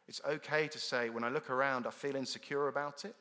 It's 0.08 0.22
okay 0.30 0.68
to 0.68 0.78
say, 0.78 1.10
when 1.10 1.24
I 1.24 1.30
look 1.30 1.50
around, 1.50 1.88
I 1.88 1.90
feel 1.90 2.16
insecure 2.16 2.68
about 2.68 3.04
it. 3.04 3.16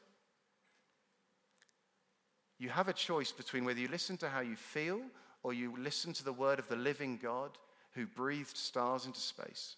You 2.59 2.71
have 2.71 2.89
a 2.89 2.93
choice 2.93 3.33
between 3.33 3.65
whether 3.65 3.81
you 3.81 3.89
listen 3.89 4.17
to 4.19 4.29
how 4.29 4.41
you 4.41 4.57
feel 4.57 5.01
or 5.43 5.53
you 5.53 5.75
listen 5.79 6.13
to 6.15 6.25
the 6.25 6.33
word 6.33 6.59
of 6.59 6.69
the 6.69 6.77
living 6.77 7.19
God 7.23 7.51
who 7.93 8.07
breathed 8.07 8.57
stars 8.57 9.07
into 9.07 9.21
space. 9.21 9.77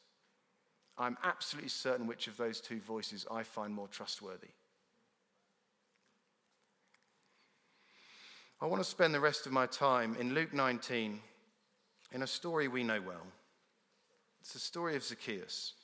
I'm 0.97 1.17
absolutely 1.23 1.71
certain 1.71 2.07
which 2.07 2.27
of 2.27 2.37
those 2.37 2.61
two 2.61 2.81
voices 2.81 3.27
I 3.31 3.43
find 3.43 3.73
more 3.73 3.89
trustworthy. 3.89 4.49
I 8.61 8.67
want 8.67 8.83
to 8.83 8.89
spend 8.89 9.15
the 9.15 9.21
rest 9.21 9.47
of 9.47 9.53
my 9.53 9.67
time 9.67 10.17
in 10.19 10.35
Luke 10.35 10.53
19 10.53 11.21
in 12.13 12.23
a 12.23 12.27
story 12.27 12.67
we 12.67 12.83
know 12.83 13.01
well. 13.01 13.27
It's 14.41 14.53
the 14.53 14.59
story 14.59 14.97
of 14.97 15.05
Zacchaeus. 15.05 15.75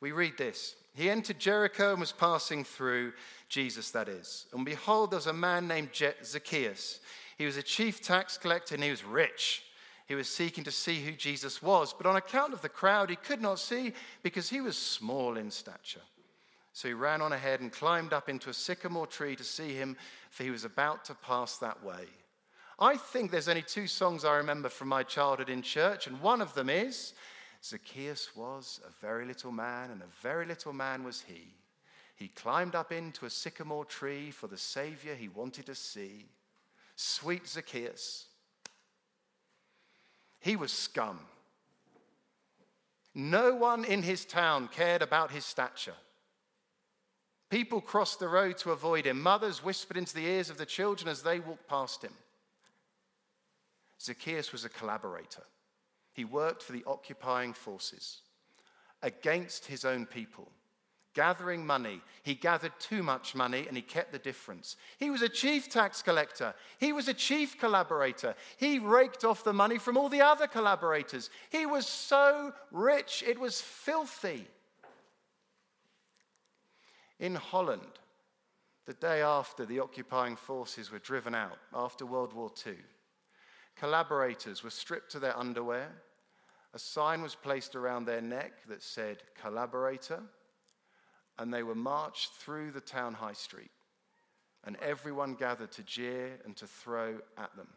We 0.00 0.12
read 0.12 0.38
this 0.38 0.76
He 0.94 1.10
entered 1.10 1.38
Jericho 1.38 1.90
and 1.90 2.00
was 2.00 2.12
passing 2.12 2.64
through, 2.64 3.12
Jesus 3.48 3.90
that 3.90 4.08
is. 4.08 4.46
And 4.52 4.64
behold, 4.64 5.10
there 5.10 5.18
was 5.18 5.26
a 5.26 5.32
man 5.32 5.66
named 5.66 5.90
Zacchaeus. 6.24 7.00
He 7.36 7.46
was 7.46 7.56
a 7.56 7.62
chief 7.62 8.00
tax 8.00 8.38
collector 8.38 8.74
and 8.74 8.84
he 8.84 8.90
was 8.90 9.04
rich. 9.04 9.64
He 10.06 10.14
was 10.14 10.28
seeking 10.28 10.64
to 10.64 10.70
see 10.70 11.00
who 11.02 11.12
Jesus 11.12 11.62
was, 11.62 11.94
but 11.94 12.06
on 12.06 12.16
account 12.16 12.52
of 12.52 12.60
the 12.60 12.68
crowd, 12.68 13.10
he 13.10 13.16
could 13.16 13.40
not 13.40 13.58
see 13.58 13.94
because 14.22 14.50
he 14.50 14.60
was 14.60 14.76
small 14.76 15.36
in 15.36 15.50
stature. 15.50 16.02
So 16.74 16.88
he 16.88 16.94
ran 16.94 17.22
on 17.22 17.32
ahead 17.32 17.60
and 17.60 17.72
climbed 17.72 18.12
up 18.12 18.28
into 18.28 18.50
a 18.50 18.54
sycamore 18.54 19.06
tree 19.06 19.34
to 19.36 19.44
see 19.44 19.72
him, 19.74 19.96
for 20.30 20.42
he 20.42 20.50
was 20.50 20.64
about 20.64 21.04
to 21.06 21.14
pass 21.14 21.56
that 21.58 21.82
way. 21.82 22.04
I 22.78 22.96
think 22.96 23.30
there's 23.30 23.48
only 23.48 23.62
two 23.62 23.86
songs 23.86 24.24
I 24.24 24.36
remember 24.36 24.68
from 24.68 24.88
my 24.88 25.04
childhood 25.04 25.48
in 25.48 25.62
church, 25.62 26.06
and 26.06 26.20
one 26.20 26.42
of 26.42 26.52
them 26.54 26.68
is 26.68 27.14
Zacchaeus 27.64 28.36
was 28.36 28.80
a 28.86 28.90
very 29.00 29.24
little 29.24 29.50
man, 29.50 29.90
and 29.90 30.02
a 30.02 30.20
very 30.20 30.44
little 30.44 30.74
man 30.74 31.02
was 31.02 31.24
he. 31.26 31.54
He 32.14 32.28
climbed 32.28 32.74
up 32.74 32.92
into 32.92 33.24
a 33.24 33.30
sycamore 33.30 33.86
tree 33.86 34.30
for 34.30 34.48
the 34.48 34.58
Savior 34.58 35.14
he 35.14 35.28
wanted 35.28 35.66
to 35.66 35.74
see. 35.74 36.26
Sweet 36.94 37.48
Zacchaeus. 37.48 38.26
He 40.40 40.56
was 40.56 40.72
scum. 40.72 41.20
No 43.14 43.54
one 43.54 43.84
in 43.84 44.02
his 44.02 44.26
town 44.26 44.68
cared 44.68 45.00
about 45.00 45.30
his 45.30 45.46
stature. 45.46 45.94
People 47.48 47.80
crossed 47.80 48.18
the 48.18 48.28
road 48.28 48.58
to 48.58 48.72
avoid 48.72 49.06
him. 49.06 49.22
Mothers 49.22 49.64
whispered 49.64 49.96
into 49.96 50.14
the 50.14 50.26
ears 50.26 50.50
of 50.50 50.58
the 50.58 50.66
children 50.66 51.08
as 51.08 51.22
they 51.22 51.40
walked 51.40 51.66
past 51.66 52.02
him. 52.02 52.12
Zacchaeus 54.00 54.52
was 54.52 54.64
a 54.64 54.68
collaborator. 54.68 55.44
He 56.14 56.24
worked 56.24 56.62
for 56.62 56.72
the 56.72 56.84
occupying 56.86 57.52
forces 57.52 58.22
against 59.02 59.66
his 59.66 59.84
own 59.84 60.06
people 60.06 60.50
gathering 61.14 61.64
money. 61.64 62.02
He 62.22 62.34
gathered 62.34 62.72
too 62.78 63.02
much 63.02 63.34
money 63.34 63.66
and 63.66 63.76
he 63.76 63.82
kept 63.82 64.12
the 64.12 64.18
difference. 64.18 64.76
He 64.98 65.10
was 65.10 65.22
a 65.22 65.28
chief 65.28 65.70
tax 65.70 66.02
collector. 66.02 66.54
He 66.78 66.92
was 66.92 67.08
a 67.08 67.14
chief 67.14 67.58
collaborator. 67.58 68.34
He 68.56 68.78
raked 68.78 69.24
off 69.24 69.44
the 69.44 69.52
money 69.52 69.78
from 69.78 69.96
all 69.96 70.08
the 70.08 70.20
other 70.20 70.46
collaborators. 70.46 71.30
He 71.50 71.64
was 71.64 71.86
so 71.86 72.52
rich, 72.70 73.24
it 73.26 73.38
was 73.38 73.60
filthy. 73.60 74.46
In 77.20 77.36
Holland, 77.36 77.80
the 78.86 78.94
day 78.94 79.22
after 79.22 79.64
the 79.64 79.80
occupying 79.80 80.36
forces 80.36 80.90
were 80.90 80.98
driven 80.98 81.34
out, 81.34 81.58
after 81.72 82.04
World 82.04 82.34
War 82.34 82.50
II, 82.66 82.74
collaborators 83.76 84.62
were 84.62 84.70
stripped 84.70 85.12
to 85.12 85.18
their 85.18 85.36
underwear. 85.36 85.90
A 86.72 86.78
sign 86.78 87.22
was 87.22 87.34
placed 87.34 87.76
around 87.76 88.04
their 88.04 88.20
neck 88.20 88.52
that 88.68 88.82
said, 88.82 89.18
Collaborator 89.40 90.22
and 91.38 91.52
they 91.52 91.62
were 91.62 91.74
marched 91.74 92.32
through 92.34 92.70
the 92.70 92.80
town 92.80 93.14
high 93.14 93.32
street, 93.32 93.70
and 94.64 94.76
everyone 94.76 95.34
gathered 95.34 95.72
to 95.72 95.82
jeer 95.82 96.38
and 96.44 96.56
to 96.56 96.66
throw 96.66 97.18
at 97.36 97.54
them. 97.56 97.68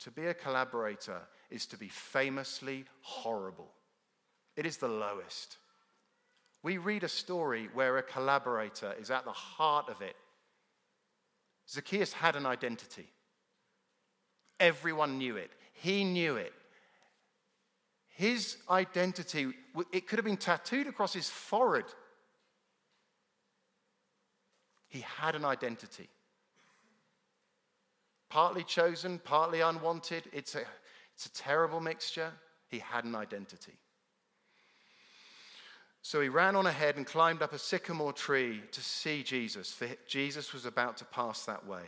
To 0.00 0.10
be 0.10 0.26
a 0.26 0.34
collaborator 0.34 1.20
is 1.50 1.66
to 1.66 1.78
be 1.78 1.88
famously 1.88 2.84
horrible. 3.00 3.70
It 4.56 4.66
is 4.66 4.76
the 4.76 4.88
lowest. 4.88 5.56
We 6.62 6.78
read 6.78 7.04
a 7.04 7.08
story 7.08 7.68
where 7.72 7.96
a 7.98 8.02
collaborator 8.02 8.94
is 9.00 9.10
at 9.10 9.24
the 9.24 9.32
heart 9.32 9.88
of 9.88 10.02
it. 10.02 10.16
Zacchaeus 11.68 12.12
had 12.12 12.36
an 12.36 12.46
identity. 12.46 13.08
Everyone 14.64 15.18
knew 15.18 15.36
it. 15.36 15.50
He 15.72 16.04
knew 16.04 16.36
it. 16.36 16.52
His 18.08 18.56
identity, 18.70 19.52
it 19.92 20.06
could 20.06 20.18
have 20.18 20.24
been 20.24 20.36
tattooed 20.36 20.86
across 20.86 21.12
his 21.12 21.28
forehead 21.28 21.84
he 24.94 25.00
had 25.00 25.34
an 25.34 25.44
identity. 25.44 26.08
Partly 28.30 28.62
chosen, 28.62 29.18
partly 29.18 29.60
unwanted. 29.60 30.22
It's 30.32 30.54
a, 30.54 30.62
it's 31.16 31.26
a 31.26 31.32
terrible 31.32 31.80
mixture. 31.80 32.30
He 32.68 32.78
had 32.78 33.04
an 33.04 33.16
identity. 33.16 33.72
So 36.02 36.20
he 36.20 36.28
ran 36.28 36.54
on 36.54 36.66
ahead 36.66 36.96
and 36.96 37.04
climbed 37.04 37.42
up 37.42 37.52
a 37.52 37.58
sycamore 37.58 38.12
tree 38.12 38.62
to 38.70 38.80
see 38.80 39.24
Jesus, 39.24 39.72
for 39.72 39.88
Jesus 40.06 40.52
was 40.52 40.64
about 40.64 40.96
to 40.98 41.04
pass 41.06 41.44
that 41.46 41.66
way. 41.66 41.86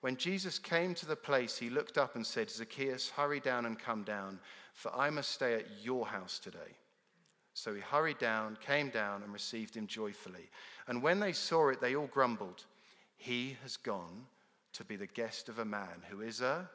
When 0.00 0.16
Jesus 0.16 0.58
came 0.58 0.94
to 0.94 1.06
the 1.06 1.16
place, 1.16 1.58
he 1.58 1.70
looked 1.70 1.98
up 1.98 2.14
and 2.14 2.24
said, 2.24 2.50
Zacchaeus, 2.50 3.10
hurry 3.10 3.40
down 3.40 3.66
and 3.66 3.78
come 3.78 4.04
down, 4.04 4.38
for 4.72 4.94
I 4.94 5.10
must 5.10 5.30
stay 5.30 5.54
at 5.54 5.66
your 5.82 6.06
house 6.06 6.38
today. 6.38 6.76
So 7.54 7.74
he 7.74 7.80
hurried 7.80 8.18
down, 8.18 8.56
came 8.64 8.90
down, 8.90 9.24
and 9.24 9.32
received 9.32 9.74
him 9.74 9.88
joyfully. 9.88 10.48
And 10.86 11.02
when 11.02 11.18
they 11.18 11.32
saw 11.32 11.70
it, 11.70 11.80
they 11.80 11.96
all 11.96 12.06
grumbled. 12.06 12.64
He 13.16 13.56
has 13.64 13.76
gone 13.76 14.26
to 14.74 14.84
be 14.84 14.94
the 14.94 15.08
guest 15.08 15.48
of 15.48 15.58
a 15.58 15.64
man 15.64 16.04
who 16.08 16.20
is 16.20 16.40
a 16.40 16.70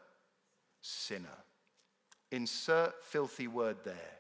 sinner. 0.82 1.38
Insert 2.32 3.02
filthy 3.02 3.48
word 3.48 3.78
there. 3.86 4.20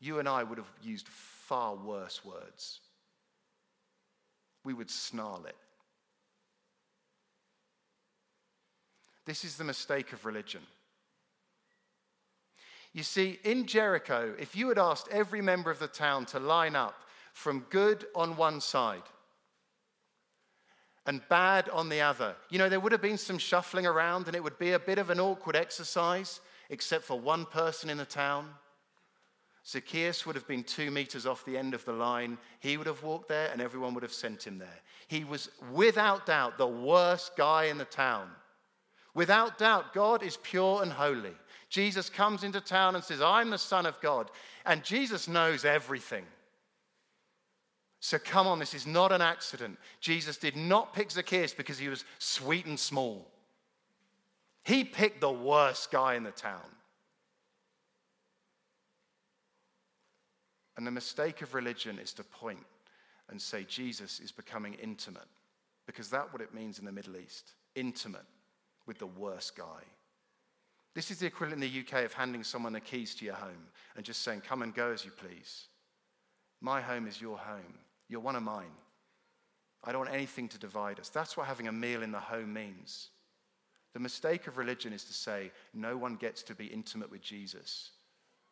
You 0.00 0.18
and 0.18 0.28
I 0.28 0.42
would 0.42 0.58
have 0.58 0.72
used 0.82 1.06
far 1.06 1.76
worse 1.76 2.24
words. 2.24 2.80
We 4.64 4.74
would 4.74 4.90
snarl 4.90 5.44
it. 5.46 5.56
This 9.28 9.44
is 9.44 9.56
the 9.56 9.64
mistake 9.64 10.14
of 10.14 10.24
religion. 10.24 10.62
You 12.94 13.02
see, 13.02 13.38
in 13.44 13.66
Jericho, 13.66 14.34
if 14.38 14.56
you 14.56 14.70
had 14.70 14.78
asked 14.78 15.06
every 15.10 15.42
member 15.42 15.70
of 15.70 15.78
the 15.78 15.86
town 15.86 16.24
to 16.26 16.40
line 16.40 16.74
up 16.74 16.94
from 17.34 17.66
good 17.68 18.06
on 18.14 18.38
one 18.38 18.62
side 18.62 19.02
and 21.04 21.20
bad 21.28 21.68
on 21.68 21.90
the 21.90 22.00
other, 22.00 22.36
you 22.48 22.58
know, 22.58 22.70
there 22.70 22.80
would 22.80 22.92
have 22.92 23.02
been 23.02 23.18
some 23.18 23.36
shuffling 23.36 23.84
around 23.84 24.28
and 24.28 24.34
it 24.34 24.42
would 24.42 24.58
be 24.58 24.72
a 24.72 24.78
bit 24.78 24.96
of 24.96 25.10
an 25.10 25.20
awkward 25.20 25.56
exercise, 25.56 26.40
except 26.70 27.04
for 27.04 27.20
one 27.20 27.44
person 27.44 27.90
in 27.90 27.98
the 27.98 28.06
town. 28.06 28.48
Zacchaeus 29.66 30.24
would 30.24 30.36
have 30.36 30.48
been 30.48 30.64
two 30.64 30.90
meters 30.90 31.26
off 31.26 31.44
the 31.44 31.58
end 31.58 31.74
of 31.74 31.84
the 31.84 31.92
line. 31.92 32.38
He 32.60 32.78
would 32.78 32.86
have 32.86 33.02
walked 33.02 33.28
there 33.28 33.50
and 33.52 33.60
everyone 33.60 33.92
would 33.92 34.04
have 34.04 34.10
sent 34.10 34.46
him 34.46 34.56
there. 34.56 34.80
He 35.06 35.24
was, 35.24 35.50
without 35.70 36.24
doubt, 36.24 36.56
the 36.56 36.66
worst 36.66 37.36
guy 37.36 37.64
in 37.64 37.76
the 37.76 37.84
town. 37.84 38.30
Without 39.14 39.58
doubt, 39.58 39.92
God 39.94 40.22
is 40.22 40.36
pure 40.36 40.82
and 40.82 40.92
holy. 40.92 41.34
Jesus 41.68 42.08
comes 42.08 42.44
into 42.44 42.60
town 42.60 42.94
and 42.94 43.04
says, 43.04 43.20
I'm 43.20 43.50
the 43.50 43.58
Son 43.58 43.84
of 43.86 44.00
God. 44.00 44.30
And 44.64 44.84
Jesus 44.84 45.28
knows 45.28 45.64
everything. 45.64 46.24
So 48.00 48.18
come 48.18 48.46
on, 48.46 48.58
this 48.58 48.74
is 48.74 48.86
not 48.86 49.10
an 49.10 49.20
accident. 49.20 49.76
Jesus 50.00 50.36
did 50.36 50.56
not 50.56 50.94
pick 50.94 51.10
Zacchaeus 51.10 51.52
because 51.52 51.78
he 51.78 51.88
was 51.88 52.04
sweet 52.18 52.66
and 52.66 52.78
small. 52.78 53.26
He 54.62 54.84
picked 54.84 55.20
the 55.20 55.32
worst 55.32 55.90
guy 55.90 56.14
in 56.14 56.22
the 56.22 56.30
town. 56.30 56.60
And 60.76 60.86
the 60.86 60.92
mistake 60.92 61.42
of 61.42 61.54
religion 61.54 61.98
is 61.98 62.12
to 62.14 62.22
point 62.22 62.64
and 63.30 63.42
say 63.42 63.64
Jesus 63.64 64.20
is 64.20 64.30
becoming 64.30 64.74
intimate, 64.74 65.26
because 65.86 66.08
that's 66.08 66.32
what 66.32 66.40
it 66.40 66.54
means 66.54 66.78
in 66.78 66.84
the 66.84 66.92
Middle 66.92 67.16
East 67.16 67.54
intimate 67.74 68.24
with 68.88 68.98
the 68.98 69.06
worst 69.06 69.56
guy. 69.56 69.84
This 70.94 71.12
is 71.12 71.18
the 71.18 71.26
equivalent 71.26 71.62
in 71.62 71.70
the 71.70 71.80
UK 71.80 72.04
of 72.04 72.12
handing 72.12 72.42
someone 72.42 72.72
the 72.72 72.80
keys 72.80 73.14
to 73.16 73.24
your 73.24 73.34
home 73.34 73.68
and 73.94 74.04
just 74.04 74.22
saying, 74.22 74.40
Come 74.40 74.62
and 74.62 74.74
go 74.74 74.90
as 74.90 75.04
you 75.04 75.12
please. 75.12 75.66
My 76.60 76.80
home 76.80 77.06
is 77.06 77.20
your 77.20 77.38
home. 77.38 77.78
You're 78.08 78.18
one 78.18 78.34
of 78.34 78.42
mine. 78.42 78.72
I 79.84 79.92
don't 79.92 80.00
want 80.00 80.12
anything 80.12 80.48
to 80.48 80.58
divide 80.58 80.98
us. 80.98 81.08
That's 81.08 81.36
what 81.36 81.46
having 81.46 81.68
a 81.68 81.72
meal 81.72 82.02
in 82.02 82.10
the 82.10 82.18
home 82.18 82.52
means. 82.52 83.10
The 83.92 84.00
mistake 84.00 84.48
of 84.48 84.58
religion 84.58 84.92
is 84.92 85.04
to 85.04 85.12
say, 85.12 85.52
No 85.72 85.96
one 85.96 86.16
gets 86.16 86.42
to 86.44 86.54
be 86.54 86.66
intimate 86.66 87.10
with 87.10 87.20
Jesus, 87.20 87.90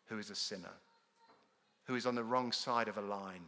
who 0.05 0.18
is 0.18 0.31
a 0.31 0.37
sinner, 0.37 0.75
who 1.87 1.96
is 1.96 2.07
on 2.07 2.14
the 2.14 2.22
wrong 2.22 2.53
side 2.53 2.87
of 2.87 2.99
a 2.99 3.03
line 3.03 3.46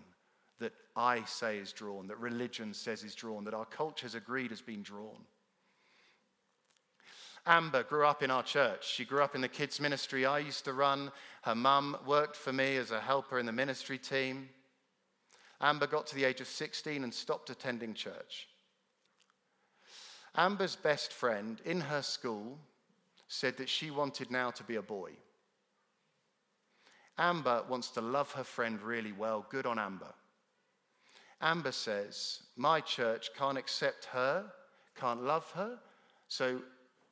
that 0.58 0.72
I 0.96 1.22
say 1.24 1.58
is 1.58 1.72
drawn, 1.72 2.08
that 2.08 2.18
religion 2.18 2.74
says 2.74 3.04
is 3.04 3.14
drawn, 3.14 3.44
that 3.44 3.54
our 3.54 3.66
culture 3.66 4.06
has 4.06 4.16
agreed 4.16 4.50
has 4.50 4.60
been 4.60 4.82
drawn. 4.82 5.20
Amber 7.48 7.82
grew 7.82 8.06
up 8.06 8.22
in 8.22 8.30
our 8.30 8.42
church. 8.42 8.86
She 8.86 9.06
grew 9.06 9.22
up 9.22 9.34
in 9.34 9.40
the 9.40 9.48
kids' 9.48 9.80
ministry 9.80 10.26
I 10.26 10.38
used 10.38 10.66
to 10.66 10.74
run. 10.74 11.10
Her 11.42 11.54
mum 11.54 11.96
worked 12.06 12.36
for 12.36 12.52
me 12.52 12.76
as 12.76 12.90
a 12.90 13.00
helper 13.00 13.38
in 13.38 13.46
the 13.46 13.52
ministry 13.52 13.96
team. 13.96 14.50
Amber 15.58 15.86
got 15.86 16.06
to 16.08 16.14
the 16.14 16.24
age 16.24 16.42
of 16.42 16.46
16 16.46 17.02
and 17.02 17.12
stopped 17.12 17.48
attending 17.48 17.94
church. 17.94 18.48
Amber's 20.36 20.76
best 20.76 21.10
friend 21.10 21.60
in 21.64 21.80
her 21.80 22.02
school 22.02 22.58
said 23.28 23.56
that 23.56 23.70
she 23.70 23.90
wanted 23.90 24.30
now 24.30 24.50
to 24.50 24.62
be 24.62 24.76
a 24.76 24.82
boy. 24.82 25.12
Amber 27.16 27.64
wants 27.66 27.88
to 27.92 28.02
love 28.02 28.30
her 28.32 28.44
friend 28.44 28.80
really 28.82 29.12
well. 29.12 29.46
Good 29.48 29.64
on 29.64 29.78
Amber. 29.78 30.12
Amber 31.40 31.72
says, 31.72 32.40
My 32.56 32.82
church 32.82 33.30
can't 33.34 33.58
accept 33.58 34.04
her, 34.06 34.44
can't 34.94 35.22
love 35.22 35.50
her, 35.52 35.78
so 36.28 36.60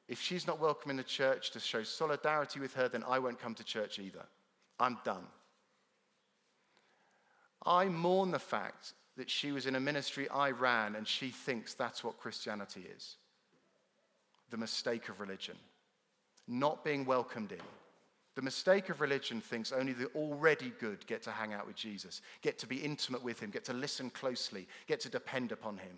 if 0.09 0.21
she's 0.21 0.47
not 0.47 0.61
welcome 0.61 0.91
in 0.91 0.97
the 0.97 1.03
church 1.03 1.51
to 1.51 1.61
show 1.61 1.83
solidarity 1.83 2.61
with 2.61 2.75
her, 2.75 2.89
then 2.89 3.05
I 3.07 3.19
won't 3.19 3.41
come 3.41 3.55
to 3.55 3.65
church 3.65 3.99
either. 3.99 4.25
I'm 4.79 4.99
done. 5.05 5.27
I 7.65 7.87
mourn 7.87 8.31
the 8.31 8.39
fact 8.39 8.93
that 9.17 9.31
she 9.31 9.51
was 9.51 9.67
in 9.67 9.75
a 9.75 9.81
ministry 9.81 10.29
I 10.29 10.51
ran 10.51 10.95
and 10.95 11.09
she 11.09 11.31
thinks 11.31 11.75
that's 11.75 12.05
what 12.05 12.19
Christianity 12.19 12.87
is 12.97 13.17
the 14.49 14.57
mistake 14.57 15.09
of 15.09 15.19
religion, 15.19 15.57
not 16.47 16.85
being 16.85 17.05
welcomed 17.05 17.51
in. 17.51 17.59
The 18.37 18.43
mistake 18.43 18.91
of 18.91 19.01
religion 19.01 19.41
thinks 19.41 19.73
only 19.73 19.93
the 19.93 20.07
already 20.15 20.73
good 20.79 21.05
get 21.09 21.21
to 21.23 21.33
hang 21.33 21.53
out 21.53 21.67
with 21.67 21.75
Jesus, 21.75 22.21
get 22.43 22.57
to 22.61 22.67
be 22.69 22.77
intimate 22.77 23.25
with 23.25 23.41
him, 23.41 23.51
get 23.51 23.65
to 23.65 23.73
listen 23.73 24.09
closely, 24.11 24.69
get 24.87 25.01
to 25.01 25.09
depend 25.09 25.51
upon 25.51 25.79
him. 25.79 25.97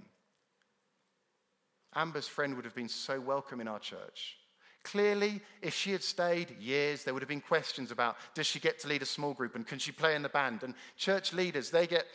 Amber's 1.95 2.29
friend 2.29 2.55
would 2.57 2.65
have 2.65 2.75
been 2.75 2.89
so 2.89 3.21
welcome 3.21 3.61
in 3.61 3.69
our 3.69 3.79
church. 3.79 4.37
Clearly, 4.85 5.41
if 5.61 5.75
she 5.75 5.93
had 5.93 6.03
stayed 6.03 6.57
years, 6.59 7.05
there 7.05 7.13
would 7.13 7.23
have 7.23 7.29
been 7.29 7.41
questions 7.41 7.91
about 7.91 8.17
does 8.35 8.47
she 8.47 8.61
get 8.61 8.79
to 8.81 8.89
lead 8.89 9.03
a 9.03 9.07
small 9.07 9.35
group 9.35 9.55
and 9.55 9.67
can 9.67 9.79
she 9.79 9.93
play 9.93 10.15
in 10.15 10.23
the 10.23 10.29
band? 10.29 10.63
And 10.63 10.75
church 10.97 11.33
leaders, 11.33 11.71
they 11.71 11.87
get 11.87 12.07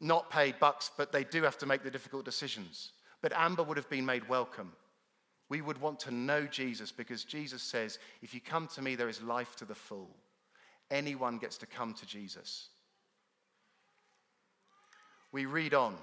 not 0.00 0.30
paid 0.30 0.58
bucks, 0.58 0.90
but 0.96 1.12
they 1.12 1.24
do 1.24 1.42
have 1.42 1.58
to 1.58 1.66
make 1.66 1.82
the 1.82 1.90
difficult 1.90 2.24
decisions. 2.24 2.92
But 3.22 3.32
Amber 3.34 3.62
would 3.62 3.76
have 3.76 3.88
been 3.88 4.04
made 4.04 4.28
welcome. 4.28 4.72
We 5.48 5.62
would 5.62 5.80
want 5.80 6.00
to 6.00 6.10
know 6.10 6.46
Jesus 6.46 6.92
because 6.92 7.24
Jesus 7.24 7.62
says, 7.62 7.98
If 8.22 8.34
you 8.34 8.40
come 8.40 8.68
to 8.74 8.82
me, 8.82 8.94
there 8.96 9.08
is 9.08 9.22
life 9.22 9.56
to 9.56 9.64
the 9.64 9.74
full. 9.74 10.10
Anyone 10.90 11.38
gets 11.38 11.56
to 11.58 11.66
come 11.66 11.94
to 11.94 12.06
Jesus. 12.06 12.68
We 15.32 15.46
read 15.46 15.74
on. 15.74 15.96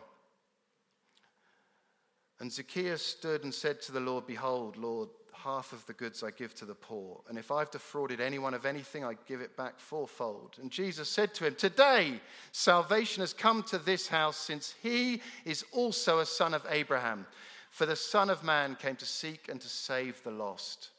And 2.41 2.51
Zacchaeus 2.51 3.05
stood 3.05 3.43
and 3.43 3.53
said 3.53 3.83
to 3.83 3.91
the 3.91 3.99
Lord, 3.99 4.25
Behold, 4.25 4.75
Lord, 4.75 5.09
half 5.31 5.73
of 5.73 5.85
the 5.85 5.93
goods 5.93 6.23
I 6.23 6.31
give 6.31 6.55
to 6.55 6.65
the 6.65 6.73
poor. 6.73 7.21
And 7.29 7.37
if 7.37 7.51
I've 7.51 7.69
defrauded 7.69 8.19
anyone 8.19 8.55
of 8.55 8.65
anything, 8.65 9.05
I 9.05 9.13
give 9.27 9.41
it 9.41 9.55
back 9.55 9.79
fourfold. 9.79 10.55
And 10.59 10.71
Jesus 10.71 11.07
said 11.07 11.35
to 11.35 11.45
him, 11.45 11.53
Today 11.53 12.19
salvation 12.51 13.21
has 13.21 13.31
come 13.31 13.61
to 13.63 13.77
this 13.77 14.07
house, 14.07 14.37
since 14.37 14.73
he 14.81 15.21
is 15.45 15.63
also 15.71 16.17
a 16.17 16.25
son 16.25 16.55
of 16.55 16.65
Abraham. 16.67 17.27
For 17.69 17.85
the 17.85 17.95
Son 17.95 18.31
of 18.31 18.43
Man 18.43 18.75
came 18.75 18.95
to 18.95 19.05
seek 19.05 19.47
and 19.47 19.61
to 19.61 19.69
save 19.69 20.23
the 20.23 20.31
lost. 20.31 20.89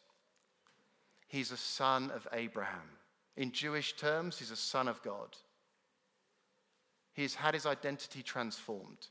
He's 1.26 1.50
a 1.50 1.57
son 1.57 2.12
of 2.14 2.28
Abraham. 2.33 2.88
In 3.37 3.50
Jewish 3.50 3.94
terms, 3.94 4.38
he's 4.38 4.52
a 4.52 4.57
son 4.57 4.87
of 4.87 5.02
God. 5.02 5.37
He's 7.14 7.35
had 7.35 7.55
his 7.55 7.66
identity 7.66 8.22
transformed. 8.22 9.09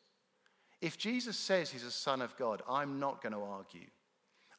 If 0.81 0.97
Jesus 0.97 1.37
says 1.37 1.69
he's 1.69 1.83
a 1.83 1.91
son 1.91 2.21
of 2.21 2.35
God, 2.37 2.63
I'm 2.67 2.99
not 2.99 3.21
going 3.21 3.33
to 3.33 3.41
argue. 3.41 3.87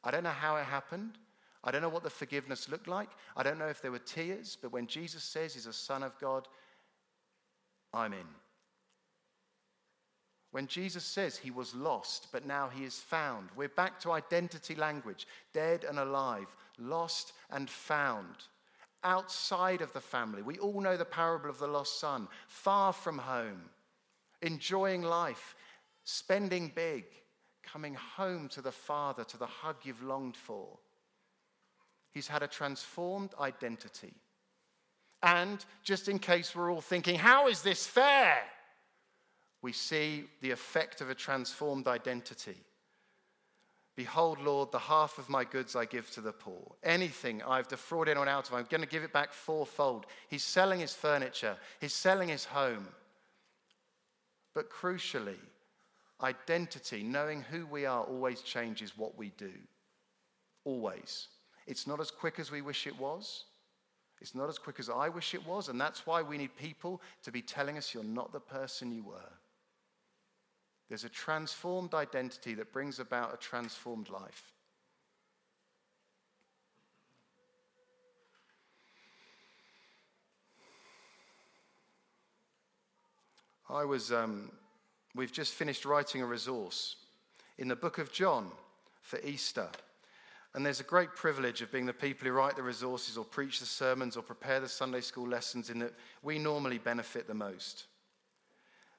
I 0.04 0.10
don't 0.10 0.22
know 0.22 0.30
how 0.30 0.56
it 0.56 0.64
happened. 0.64 1.18
I 1.64 1.70
don't 1.70 1.82
know 1.82 1.88
what 1.88 2.02
the 2.02 2.10
forgiveness 2.10 2.68
looked 2.68 2.88
like. 2.88 3.10
I 3.36 3.42
don't 3.42 3.58
know 3.58 3.66
if 3.66 3.82
there 3.82 3.92
were 3.92 3.98
tears, 3.98 4.56
but 4.60 4.72
when 4.72 4.86
Jesus 4.86 5.22
says 5.22 5.54
he's 5.54 5.66
a 5.66 5.72
son 5.72 6.02
of 6.02 6.18
God, 6.18 6.48
I'm 7.92 8.12
in. 8.12 8.26
When 10.52 10.66
Jesus 10.66 11.04
says 11.04 11.36
he 11.36 11.50
was 11.50 11.74
lost, 11.74 12.28
but 12.30 12.46
now 12.46 12.68
he 12.68 12.84
is 12.84 12.98
found, 12.98 13.48
we're 13.56 13.68
back 13.68 13.98
to 14.00 14.12
identity 14.12 14.74
language 14.74 15.26
dead 15.54 15.84
and 15.84 15.98
alive, 15.98 16.54
lost 16.78 17.32
and 17.50 17.70
found, 17.70 18.36
outside 19.02 19.80
of 19.80 19.92
the 19.94 20.00
family. 20.00 20.42
We 20.42 20.58
all 20.58 20.80
know 20.80 20.96
the 20.96 21.04
parable 21.06 21.48
of 21.48 21.58
the 21.58 21.66
lost 21.66 21.98
son, 21.98 22.28
far 22.48 22.92
from 22.92 23.18
home, 23.18 23.62
enjoying 24.42 25.02
life, 25.02 25.54
spending 26.04 26.72
big, 26.74 27.04
coming 27.62 27.94
home 27.94 28.48
to 28.48 28.60
the 28.60 28.72
Father, 28.72 29.24
to 29.24 29.36
the 29.36 29.46
hug 29.46 29.76
you've 29.84 30.02
longed 30.02 30.36
for. 30.36 30.78
He's 32.10 32.28
had 32.28 32.42
a 32.42 32.48
transformed 32.48 33.34
identity. 33.40 34.12
And 35.22 35.64
just 35.82 36.08
in 36.08 36.18
case 36.18 36.54
we're 36.54 36.72
all 36.72 36.80
thinking, 36.80 37.16
how 37.16 37.48
is 37.48 37.62
this 37.62 37.86
fair? 37.86 38.38
We 39.62 39.72
see 39.72 40.24
the 40.40 40.50
effect 40.50 41.00
of 41.00 41.08
a 41.08 41.14
transformed 41.14 41.86
identity. 41.86 42.56
Behold, 43.94 44.40
Lord, 44.40 44.72
the 44.72 44.78
half 44.78 45.18
of 45.18 45.28
my 45.28 45.44
goods 45.44 45.76
I 45.76 45.84
give 45.84 46.10
to 46.12 46.20
the 46.20 46.32
poor. 46.32 46.74
Anything 46.82 47.42
I've 47.42 47.68
defrauded 47.68 48.12
anyone 48.12 48.28
out 48.28 48.48
of, 48.48 48.54
I'm 48.54 48.66
going 48.68 48.80
to 48.80 48.88
give 48.88 49.04
it 49.04 49.12
back 49.12 49.32
fourfold. 49.32 50.06
He's 50.28 50.42
selling 50.42 50.80
his 50.80 50.94
furniture, 50.94 51.56
he's 51.80 51.92
selling 51.92 52.28
his 52.28 52.44
home. 52.44 52.88
But 54.54 54.70
crucially, 54.70 55.38
Identity, 56.22 57.02
knowing 57.02 57.42
who 57.42 57.66
we 57.66 57.84
are, 57.84 58.04
always 58.04 58.42
changes 58.42 58.96
what 58.96 59.18
we 59.18 59.30
do. 59.36 59.52
Always. 60.64 61.28
It's 61.66 61.86
not 61.86 62.00
as 62.00 62.10
quick 62.10 62.38
as 62.38 62.50
we 62.50 62.62
wish 62.62 62.86
it 62.86 62.98
was. 62.98 63.44
It's 64.20 64.34
not 64.34 64.48
as 64.48 64.56
quick 64.56 64.78
as 64.78 64.88
I 64.88 65.08
wish 65.08 65.34
it 65.34 65.44
was. 65.44 65.68
And 65.68 65.80
that's 65.80 66.06
why 66.06 66.22
we 66.22 66.38
need 66.38 66.56
people 66.56 67.02
to 67.24 67.32
be 67.32 67.42
telling 67.42 67.76
us 67.76 67.92
you're 67.92 68.04
not 68.04 68.32
the 68.32 68.40
person 68.40 68.92
you 68.92 69.02
were. 69.02 69.32
There's 70.88 71.04
a 71.04 71.08
transformed 71.08 71.94
identity 71.94 72.54
that 72.54 72.72
brings 72.72 73.00
about 73.00 73.34
a 73.34 73.36
transformed 73.36 74.10
life. 74.10 74.52
I 83.68 83.84
was 83.84 84.12
um, 84.12 84.52
We've 85.14 85.32
just 85.32 85.52
finished 85.52 85.84
writing 85.84 86.22
a 86.22 86.26
resource 86.26 86.96
in 87.58 87.68
the 87.68 87.76
book 87.76 87.98
of 87.98 88.12
John 88.12 88.50
for 89.02 89.20
Easter. 89.20 89.68
And 90.54 90.64
there's 90.64 90.80
a 90.80 90.84
great 90.84 91.14
privilege 91.14 91.62
of 91.62 91.72
being 91.72 91.86
the 91.86 91.92
people 91.92 92.26
who 92.26 92.34
write 92.34 92.56
the 92.56 92.62
resources 92.62 93.16
or 93.16 93.24
preach 93.24 93.60
the 93.60 93.66
sermons 93.66 94.16
or 94.16 94.22
prepare 94.22 94.60
the 94.60 94.68
Sunday 94.68 95.00
school 95.00 95.28
lessons 95.28 95.70
in 95.70 95.78
that 95.80 95.94
we 96.22 96.38
normally 96.38 96.78
benefit 96.78 97.26
the 97.26 97.34
most. 97.34 97.84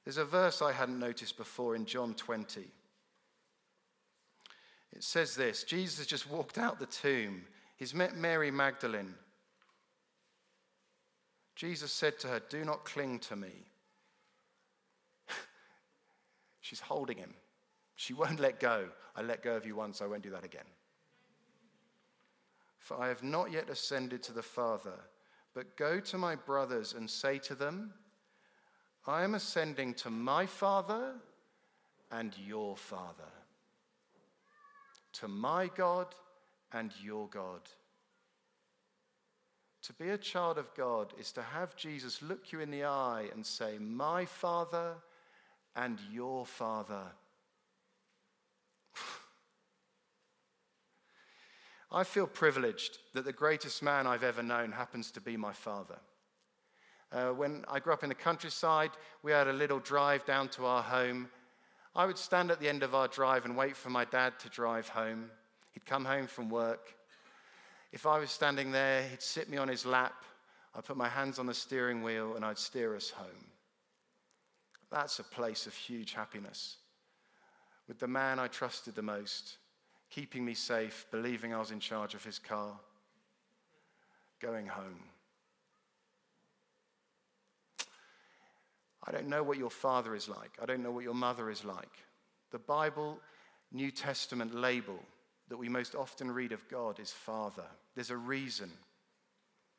There's 0.04 0.16
a 0.18 0.24
verse 0.24 0.60
I 0.62 0.72
hadn't 0.72 0.98
noticed 0.98 1.36
before 1.36 1.76
in 1.76 1.86
John 1.86 2.14
20. 2.14 2.64
It 4.92 5.02
says 5.02 5.34
this 5.34 5.64
Jesus 5.64 5.98
has 5.98 6.06
just 6.06 6.30
walked 6.30 6.58
out 6.58 6.78
the 6.78 6.86
tomb. 6.86 7.44
He's 7.76 7.94
met 7.94 8.16
Mary 8.16 8.50
Magdalene. 8.50 9.14
Jesus 11.56 11.92
said 11.92 12.18
to 12.20 12.28
her, 12.28 12.40
Do 12.48 12.64
not 12.64 12.84
cling 12.84 13.20
to 13.20 13.36
me 13.36 13.52
She's 16.64 16.80
holding 16.80 17.18
him. 17.18 17.34
She 17.94 18.14
won't 18.14 18.40
let 18.40 18.58
go. 18.58 18.88
I 19.14 19.20
let 19.20 19.42
go 19.42 19.54
of 19.54 19.66
you 19.66 19.76
once, 19.76 20.00
I 20.00 20.06
won't 20.06 20.22
do 20.22 20.30
that 20.30 20.46
again. 20.46 20.64
For 22.78 22.98
I 22.98 23.08
have 23.08 23.22
not 23.22 23.52
yet 23.52 23.68
ascended 23.68 24.22
to 24.22 24.32
the 24.32 24.42
Father, 24.42 24.98
but 25.52 25.76
go 25.76 26.00
to 26.00 26.16
my 26.16 26.36
brothers 26.36 26.94
and 26.94 27.08
say 27.08 27.36
to 27.40 27.54
them, 27.54 27.92
I 29.06 29.24
am 29.24 29.34
ascending 29.34 29.92
to 29.96 30.08
my 30.08 30.46
Father 30.46 31.12
and 32.10 32.34
your 32.38 32.78
Father, 32.78 33.32
to 35.20 35.28
my 35.28 35.70
God 35.76 36.14
and 36.72 36.94
your 37.02 37.28
God. 37.28 37.60
To 39.82 39.92
be 39.92 40.08
a 40.08 40.18
child 40.18 40.56
of 40.56 40.72
God 40.74 41.12
is 41.20 41.30
to 41.32 41.42
have 41.42 41.76
Jesus 41.76 42.22
look 42.22 42.52
you 42.52 42.60
in 42.60 42.70
the 42.70 42.84
eye 42.84 43.28
and 43.34 43.44
say, 43.44 43.76
My 43.78 44.24
Father 44.24 44.94
and 45.76 45.98
your 46.12 46.46
Father. 46.46 47.02
I 51.94 52.02
feel 52.02 52.26
privileged 52.26 52.98
that 53.12 53.24
the 53.24 53.32
greatest 53.32 53.80
man 53.80 54.06
I've 54.08 54.24
ever 54.24 54.42
known 54.42 54.72
happens 54.72 55.12
to 55.12 55.20
be 55.20 55.36
my 55.36 55.52
father. 55.52 55.98
Uh, 57.12 57.28
when 57.28 57.64
I 57.68 57.78
grew 57.78 57.92
up 57.92 58.02
in 58.02 58.08
the 58.08 58.16
countryside, 58.16 58.90
we 59.22 59.30
had 59.30 59.46
a 59.46 59.52
little 59.52 59.78
drive 59.78 60.24
down 60.24 60.48
to 60.48 60.66
our 60.66 60.82
home. 60.82 61.28
I 61.94 62.04
would 62.04 62.18
stand 62.18 62.50
at 62.50 62.58
the 62.58 62.68
end 62.68 62.82
of 62.82 62.96
our 62.96 63.06
drive 63.06 63.44
and 63.44 63.56
wait 63.56 63.76
for 63.76 63.90
my 63.90 64.04
dad 64.04 64.40
to 64.40 64.48
drive 64.48 64.88
home. 64.88 65.30
He'd 65.70 65.86
come 65.86 66.04
home 66.04 66.26
from 66.26 66.50
work. 66.50 66.96
If 67.92 68.06
I 68.06 68.18
was 68.18 68.32
standing 68.32 68.72
there, 68.72 69.04
he'd 69.08 69.22
sit 69.22 69.48
me 69.48 69.56
on 69.56 69.68
his 69.68 69.86
lap. 69.86 70.24
I'd 70.74 70.84
put 70.84 70.96
my 70.96 71.08
hands 71.08 71.38
on 71.38 71.46
the 71.46 71.54
steering 71.54 72.02
wheel 72.02 72.34
and 72.34 72.44
I'd 72.44 72.58
steer 72.58 72.96
us 72.96 73.10
home. 73.10 73.53
That's 74.90 75.18
a 75.18 75.24
place 75.24 75.66
of 75.66 75.74
huge 75.74 76.14
happiness. 76.14 76.76
With 77.88 77.98
the 77.98 78.08
man 78.08 78.38
I 78.38 78.48
trusted 78.48 78.94
the 78.94 79.02
most, 79.02 79.56
keeping 80.10 80.44
me 80.44 80.54
safe, 80.54 81.06
believing 81.10 81.52
I 81.52 81.58
was 81.58 81.70
in 81.70 81.80
charge 81.80 82.14
of 82.14 82.24
his 82.24 82.38
car, 82.38 82.78
going 84.40 84.66
home. 84.66 85.00
I 89.06 89.12
don't 89.12 89.28
know 89.28 89.42
what 89.42 89.58
your 89.58 89.70
father 89.70 90.14
is 90.14 90.28
like. 90.28 90.56
I 90.62 90.66
don't 90.66 90.82
know 90.82 90.90
what 90.90 91.04
your 91.04 91.14
mother 91.14 91.50
is 91.50 91.64
like. 91.64 92.04
The 92.52 92.58
Bible, 92.58 93.18
New 93.72 93.90
Testament 93.90 94.54
label 94.54 94.98
that 95.48 95.56
we 95.58 95.68
most 95.68 95.94
often 95.94 96.30
read 96.30 96.52
of 96.52 96.66
God 96.68 96.98
is 96.98 97.10
Father. 97.10 97.66
There's 97.94 98.10
a 98.10 98.16
reason. 98.16 98.70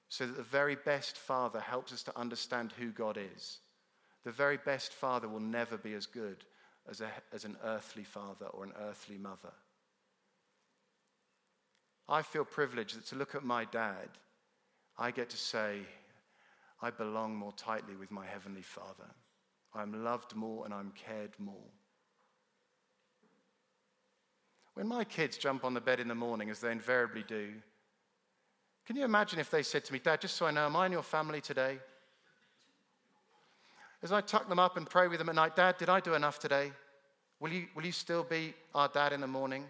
So 0.10 0.28
that 0.28 0.38
the 0.38 0.44
very 0.44 0.76
best 0.76 1.18
Father 1.18 1.60
helps 1.60 1.92
us 1.92 2.04
to 2.04 2.18
understand 2.18 2.72
who 2.78 2.92
God 2.92 3.18
is. 3.18 3.60
The 4.26 4.32
very 4.32 4.58
best 4.58 4.92
father 4.92 5.30
will 5.30 5.40
never 5.40 5.78
be 5.78 5.94
as 5.94 6.08
good 6.08 6.44
as, 6.90 7.00
a, 7.00 7.10
as 7.32 7.46
an 7.46 7.56
earthly 7.64 8.04
father 8.04 8.48
or 8.48 8.64
an 8.64 8.74
earthly 8.90 9.18
mother. 9.18 9.54
I 12.10 12.24
feel 12.24 12.44
privileged 12.44 12.98
that 12.98 13.06
to 13.08 13.16
look 13.16 13.36
at 13.36 13.44
my 13.44 13.66
dad, 13.66 14.10
I 14.98 15.12
get 15.12 15.30
to 15.30 15.38
say, 15.38 15.80
I 16.82 16.90
belong 16.90 17.36
more 17.36 17.54
tightly 17.54 17.96
with 17.96 18.12
my 18.12 18.26
Heavenly 18.26 18.62
Father. 18.62 19.10
I'm 19.74 20.04
loved 20.04 20.36
more 20.36 20.66
and 20.66 20.74
I'm 20.74 20.92
cared 20.92 21.32
more. 21.40 21.72
When 24.74 24.88
my 24.88 25.04
kids 25.04 25.38
jump 25.38 25.64
on 25.64 25.74
the 25.74 25.82
bed 25.82 26.00
in 26.00 26.08
the 26.08 26.16
morning, 26.16 26.50
as 26.50 26.60
they 26.60 26.72
invariably 26.72 27.24
do, 27.28 27.54
can 28.86 28.96
you 28.96 29.06
imagine 29.06 29.40
if 29.40 29.50
they 29.50 29.64
said 29.64 29.86
to 29.86 29.94
me, 29.94 30.00
Dad, 30.00 30.22
just 30.22 30.36
so 30.36 30.46
I 30.46 30.52
know, 30.52 30.66
am 30.66 30.76
I 30.76 30.88
in 30.88 30.92
your 30.92 31.04
family 31.04 31.42
today? 31.42 31.80
As 34.06 34.12
I 34.12 34.22
tuck 34.22 34.48
them 34.48 34.60
up 34.60 34.78
and 34.78 34.88
pray 34.88 35.08
with 35.08 35.18
them 35.18 35.30
at 35.30 35.36
night, 35.36 35.56
Dad, 35.56 35.80
did 35.80 35.90
I 35.90 36.00
do 36.00 36.14
enough 36.14 36.38
today? 36.38 36.72
Will 37.40 37.52
you, 37.52 37.66
will 37.74 37.84
you 37.84 37.92
still 37.92 38.24
be 38.24 38.54
our 38.76 38.88
dad 38.88 39.14
in 39.14 39.20
the 39.20 39.26
morning? 39.26 39.66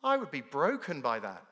I 0.00 0.16
would 0.16 0.30
be 0.30 0.42
broken 0.42 1.00
by 1.00 1.18
that. 1.18 1.42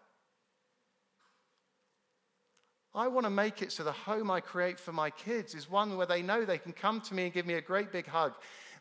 I 2.94 3.08
want 3.08 3.24
to 3.24 3.30
make 3.30 3.60
it 3.60 3.72
so 3.72 3.82
the 3.82 3.90
home 3.90 4.30
I 4.30 4.38
create 4.38 4.78
for 4.78 4.92
my 4.92 5.10
kids 5.10 5.52
is 5.52 5.68
one 5.68 5.96
where 5.96 6.06
they 6.06 6.22
know 6.22 6.44
they 6.44 6.58
can 6.58 6.72
come 6.72 7.00
to 7.00 7.12
me 7.12 7.24
and 7.24 7.32
give 7.32 7.44
me 7.44 7.54
a 7.54 7.60
great 7.60 7.90
big 7.90 8.06
hug, 8.06 8.34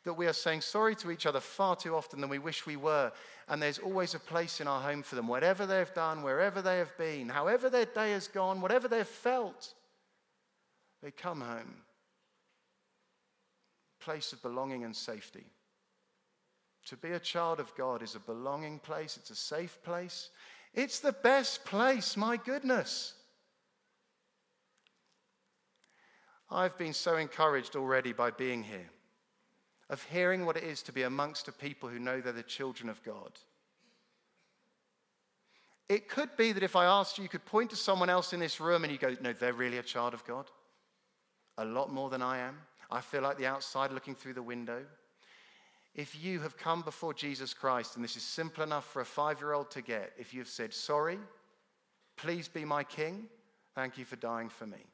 that 0.03 0.13
we 0.13 0.27
are 0.27 0.33
saying 0.33 0.61
sorry 0.61 0.93
to 0.97 1.09
each 1.09 1.25
other 1.25 1.39
far 1.39 1.75
too 1.75 1.95
often 1.95 2.21
than 2.21 2.29
we 2.29 2.37
wish 2.37 2.67
we 2.67 2.75
were. 2.75 3.11
And 3.47 3.59
there's 3.59 3.79
always 3.79 4.13
a 4.13 4.19
place 4.19 4.61
in 4.61 4.67
our 4.67 4.79
home 4.79 5.01
for 5.01 5.15
them, 5.15 5.27
whatever 5.27 5.65
they've 5.65 5.93
done, 5.95 6.21
wherever 6.21 6.61
they 6.61 6.77
have 6.77 6.95
been, 6.95 7.29
however 7.29 7.71
their 7.71 7.85
day 7.85 8.11
has 8.11 8.27
gone, 8.27 8.61
whatever 8.61 8.87
they've 8.87 9.07
felt. 9.07 9.73
They 11.01 11.09
come 11.09 11.41
home. 11.41 11.84
Place 14.05 14.33
of 14.33 14.41
belonging 14.43 14.83
and 14.83 14.95
safety. 14.95 15.47
To 16.89 16.95
be 16.95 17.13
a 17.13 17.19
child 17.19 17.59
of 17.59 17.73
God 17.75 18.03
is 18.03 18.13
a 18.13 18.19
belonging 18.19 18.77
place, 18.77 19.17
it's 19.17 19.31
a 19.31 19.35
safe 19.35 19.81
place. 19.81 20.29
It's 20.75 20.99
the 20.99 21.11
best 21.11 21.65
place, 21.65 22.15
my 22.15 22.37
goodness. 22.37 23.15
I've 26.51 26.77
been 26.77 26.93
so 26.93 27.17
encouraged 27.17 27.75
already 27.75 28.13
by 28.13 28.29
being 28.29 28.61
here, 28.61 28.91
of 29.89 30.03
hearing 30.03 30.45
what 30.45 30.57
it 30.57 30.63
is 30.63 30.83
to 30.83 30.91
be 30.91 31.01
amongst 31.01 31.47
a 31.47 31.51
people 31.51 31.89
who 31.89 31.97
know 31.97 32.21
they're 32.21 32.31
the 32.31 32.43
children 32.43 32.89
of 32.89 33.03
God. 33.03 33.31
It 35.89 36.07
could 36.07 36.37
be 36.37 36.51
that 36.51 36.61
if 36.61 36.75
I 36.75 36.85
asked 36.85 37.17
you, 37.17 37.23
you 37.23 37.29
could 37.29 37.45
point 37.45 37.71
to 37.71 37.75
someone 37.75 38.11
else 38.11 38.33
in 38.33 38.39
this 38.39 38.59
room 38.59 38.83
and 38.83 38.93
you 38.93 38.99
go, 38.99 39.15
No, 39.19 39.33
they're 39.33 39.53
really 39.53 39.79
a 39.79 39.83
child 39.83 40.13
of 40.13 40.23
God. 40.25 40.45
A 41.57 41.65
lot 41.65 41.91
more 41.91 42.11
than 42.11 42.21
I 42.21 42.37
am. 42.37 42.59
I 42.91 43.01
feel 43.01 43.21
like 43.21 43.37
the 43.37 43.47
outside 43.47 43.91
looking 43.91 44.15
through 44.15 44.33
the 44.33 44.43
window. 44.43 44.83
If 45.93 46.21
you 46.21 46.41
have 46.41 46.57
come 46.57 46.81
before 46.81 47.13
Jesus 47.13 47.53
Christ, 47.53 47.95
and 47.95 48.03
this 48.03 48.17
is 48.17 48.23
simple 48.23 48.63
enough 48.63 48.85
for 48.85 49.01
a 49.01 49.05
five 49.05 49.39
year 49.39 49.53
old 49.53 49.71
to 49.71 49.81
get, 49.81 50.11
if 50.17 50.33
you've 50.33 50.49
said, 50.49 50.73
Sorry, 50.73 51.17
please 52.17 52.47
be 52.47 52.65
my 52.65 52.83
king, 52.83 53.27
thank 53.73 53.97
you 53.97 54.05
for 54.05 54.17
dying 54.17 54.49
for 54.49 54.67
me. 54.67 54.85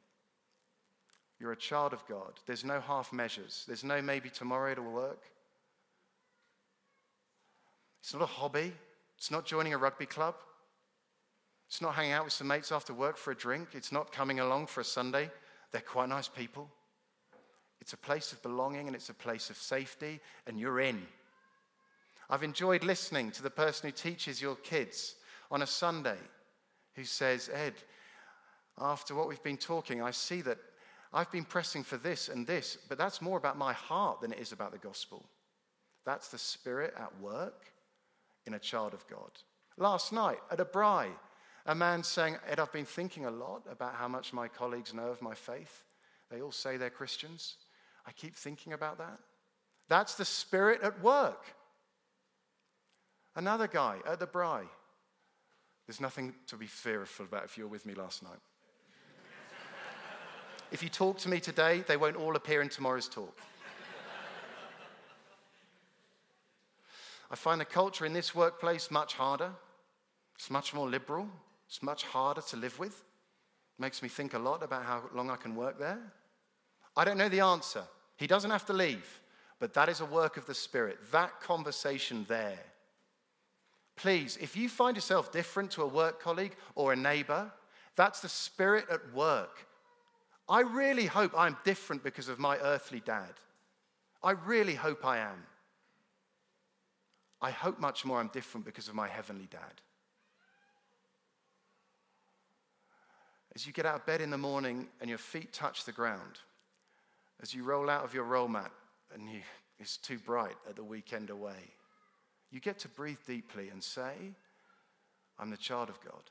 You're 1.40 1.52
a 1.52 1.56
child 1.56 1.92
of 1.92 2.06
God. 2.06 2.34
There's 2.46 2.64
no 2.64 2.80
half 2.80 3.12
measures, 3.12 3.64
there's 3.66 3.82
no 3.82 4.00
maybe 4.00 4.30
tomorrow 4.30 4.70
it'll 4.70 4.84
work. 4.84 5.24
It's 8.00 8.12
not 8.12 8.22
a 8.22 8.26
hobby, 8.26 8.72
it's 9.18 9.30
not 9.30 9.44
joining 9.44 9.74
a 9.74 9.78
rugby 9.78 10.06
club, 10.06 10.36
it's 11.68 11.80
not 11.80 11.94
hanging 11.94 12.12
out 12.12 12.24
with 12.24 12.32
some 12.32 12.46
mates 12.46 12.70
after 12.70 12.94
work 12.94 13.16
for 13.16 13.32
a 13.32 13.36
drink, 13.36 13.70
it's 13.72 13.90
not 13.90 14.12
coming 14.12 14.38
along 14.38 14.68
for 14.68 14.82
a 14.82 14.84
Sunday. 14.84 15.30
They're 15.72 15.80
quite 15.80 16.08
nice 16.08 16.28
people. 16.28 16.68
It's 17.82 17.94
a 17.94 17.96
place 17.96 18.32
of 18.32 18.40
belonging 18.44 18.86
and 18.86 18.94
it's 18.94 19.08
a 19.08 19.14
place 19.14 19.50
of 19.50 19.56
safety, 19.56 20.20
and 20.46 20.56
you're 20.56 20.78
in. 20.78 21.02
I've 22.30 22.44
enjoyed 22.44 22.84
listening 22.84 23.32
to 23.32 23.42
the 23.42 23.50
person 23.50 23.88
who 23.88 23.92
teaches 23.92 24.40
your 24.40 24.54
kids 24.54 25.16
on 25.50 25.62
a 25.62 25.66
Sunday 25.66 26.18
who 26.94 27.02
says, 27.02 27.50
Ed, 27.52 27.74
after 28.78 29.16
what 29.16 29.26
we've 29.26 29.42
been 29.42 29.56
talking, 29.56 30.00
I 30.00 30.12
see 30.12 30.42
that 30.42 30.58
I've 31.12 31.32
been 31.32 31.44
pressing 31.44 31.82
for 31.82 31.96
this 31.96 32.28
and 32.28 32.46
this, 32.46 32.78
but 32.88 32.98
that's 32.98 33.20
more 33.20 33.36
about 33.36 33.58
my 33.58 33.72
heart 33.72 34.20
than 34.20 34.32
it 34.32 34.38
is 34.38 34.52
about 34.52 34.70
the 34.70 34.78
gospel. 34.78 35.24
That's 36.06 36.28
the 36.28 36.38
spirit 36.38 36.94
at 36.96 37.20
work 37.20 37.64
in 38.46 38.54
a 38.54 38.60
child 38.60 38.94
of 38.94 39.04
God. 39.08 39.32
Last 39.76 40.12
night 40.12 40.38
at 40.52 40.60
a 40.60 40.64
braai, 40.64 41.08
a 41.66 41.74
man 41.74 42.04
saying, 42.04 42.36
Ed, 42.48 42.60
I've 42.60 42.70
been 42.70 42.84
thinking 42.84 43.26
a 43.26 43.30
lot 43.32 43.62
about 43.68 43.96
how 43.96 44.06
much 44.06 44.32
my 44.32 44.46
colleagues 44.46 44.94
know 44.94 45.08
of 45.08 45.20
my 45.20 45.34
faith. 45.34 45.82
They 46.30 46.40
all 46.40 46.52
say 46.52 46.76
they're 46.76 46.88
Christians. 46.88 47.56
I 48.06 48.12
keep 48.12 48.34
thinking 48.34 48.72
about 48.72 48.98
that. 48.98 49.18
That's 49.88 50.14
the 50.14 50.24
spirit 50.24 50.82
at 50.82 51.02
work. 51.02 51.54
Another 53.34 53.66
guy 53.66 53.98
at 54.06 54.18
the 54.18 54.26
braai. 54.26 54.64
There's 55.86 56.00
nothing 56.00 56.34
to 56.46 56.56
be 56.56 56.66
fearful 56.66 57.26
about 57.26 57.44
if 57.44 57.58
you 57.58 57.64
were 57.64 57.70
with 57.70 57.86
me 57.86 57.94
last 57.94 58.22
night. 58.22 58.38
if 60.70 60.82
you 60.82 60.88
talk 60.88 61.18
to 61.18 61.28
me 61.28 61.40
today, 61.40 61.84
they 61.86 61.96
won't 61.96 62.16
all 62.16 62.36
appear 62.36 62.62
in 62.62 62.68
tomorrow's 62.68 63.08
talk. 63.08 63.38
I 67.30 67.34
find 67.34 67.60
the 67.60 67.64
culture 67.64 68.04
in 68.04 68.12
this 68.12 68.34
workplace 68.34 68.90
much 68.90 69.14
harder. 69.14 69.52
It's 70.36 70.50
much 70.50 70.74
more 70.74 70.88
liberal. 70.88 71.28
It's 71.66 71.82
much 71.82 72.04
harder 72.04 72.42
to 72.42 72.56
live 72.56 72.78
with. 72.78 72.92
It 72.92 73.80
makes 73.80 74.02
me 74.02 74.10
think 74.10 74.34
a 74.34 74.38
lot 74.38 74.62
about 74.62 74.84
how 74.84 75.04
long 75.14 75.30
I 75.30 75.36
can 75.36 75.56
work 75.56 75.78
there. 75.78 76.12
I 76.96 77.04
don't 77.04 77.18
know 77.18 77.28
the 77.28 77.40
answer. 77.40 77.84
He 78.16 78.26
doesn't 78.26 78.50
have 78.50 78.66
to 78.66 78.72
leave, 78.72 79.20
but 79.58 79.74
that 79.74 79.88
is 79.88 80.00
a 80.00 80.04
work 80.04 80.36
of 80.36 80.46
the 80.46 80.54
Spirit. 80.54 80.98
That 81.10 81.40
conversation 81.40 82.26
there. 82.28 82.58
Please, 83.96 84.38
if 84.40 84.56
you 84.56 84.68
find 84.68 84.96
yourself 84.96 85.32
different 85.32 85.70
to 85.72 85.82
a 85.82 85.86
work 85.86 86.20
colleague 86.20 86.56
or 86.74 86.92
a 86.92 86.96
neighbor, 86.96 87.50
that's 87.96 88.20
the 88.20 88.28
Spirit 88.28 88.86
at 88.90 89.12
work. 89.12 89.66
I 90.48 90.60
really 90.60 91.06
hope 91.06 91.32
I'm 91.36 91.56
different 91.64 92.02
because 92.02 92.28
of 92.28 92.38
my 92.38 92.58
earthly 92.58 93.00
dad. 93.00 93.32
I 94.22 94.32
really 94.32 94.74
hope 94.74 95.04
I 95.04 95.18
am. 95.18 95.44
I 97.40 97.50
hope 97.50 97.80
much 97.80 98.04
more 98.04 98.20
I'm 98.20 98.28
different 98.28 98.64
because 98.64 98.88
of 98.88 98.94
my 98.94 99.08
heavenly 99.08 99.48
dad. 99.50 99.80
As 103.54 103.66
you 103.66 103.72
get 103.72 103.84
out 103.84 103.96
of 103.96 104.06
bed 104.06 104.20
in 104.20 104.30
the 104.30 104.38
morning 104.38 104.88
and 105.00 105.10
your 105.10 105.18
feet 105.18 105.52
touch 105.52 105.84
the 105.84 105.92
ground, 105.92 106.38
as 107.42 107.52
you 107.52 107.64
roll 107.64 107.90
out 107.90 108.04
of 108.04 108.14
your 108.14 108.24
roll 108.24 108.48
mat 108.48 108.70
and 109.12 109.28
you, 109.28 109.40
it's 109.78 109.96
too 109.96 110.18
bright 110.18 110.54
at 110.68 110.76
the 110.76 110.84
weekend 110.84 111.28
away, 111.30 111.74
you 112.50 112.60
get 112.60 112.78
to 112.78 112.88
breathe 112.88 113.18
deeply 113.26 113.68
and 113.70 113.82
say, 113.82 114.12
I'm 115.38 115.50
the 115.50 115.56
child 115.56 115.88
of 115.88 116.00
God. 116.00 116.22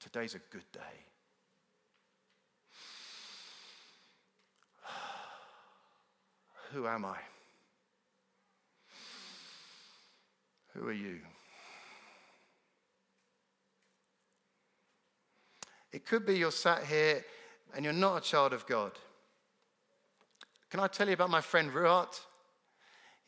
Today's 0.00 0.34
a 0.34 0.40
good 0.50 0.64
day. 0.72 0.80
Who 6.72 6.86
am 6.88 7.04
I? 7.04 7.18
Who 10.74 10.88
are 10.88 10.92
you? 10.92 11.20
It 15.92 16.04
could 16.04 16.26
be 16.26 16.36
you're 16.36 16.50
sat 16.50 16.82
here 16.84 17.24
and 17.74 17.84
you're 17.84 17.94
not 17.94 18.16
a 18.16 18.20
child 18.20 18.52
of 18.52 18.66
God. 18.66 18.90
Can 20.74 20.82
I 20.82 20.88
tell 20.88 21.06
you 21.06 21.14
about 21.14 21.30
my 21.30 21.40
friend 21.40 21.70
Ruat? 21.72 22.20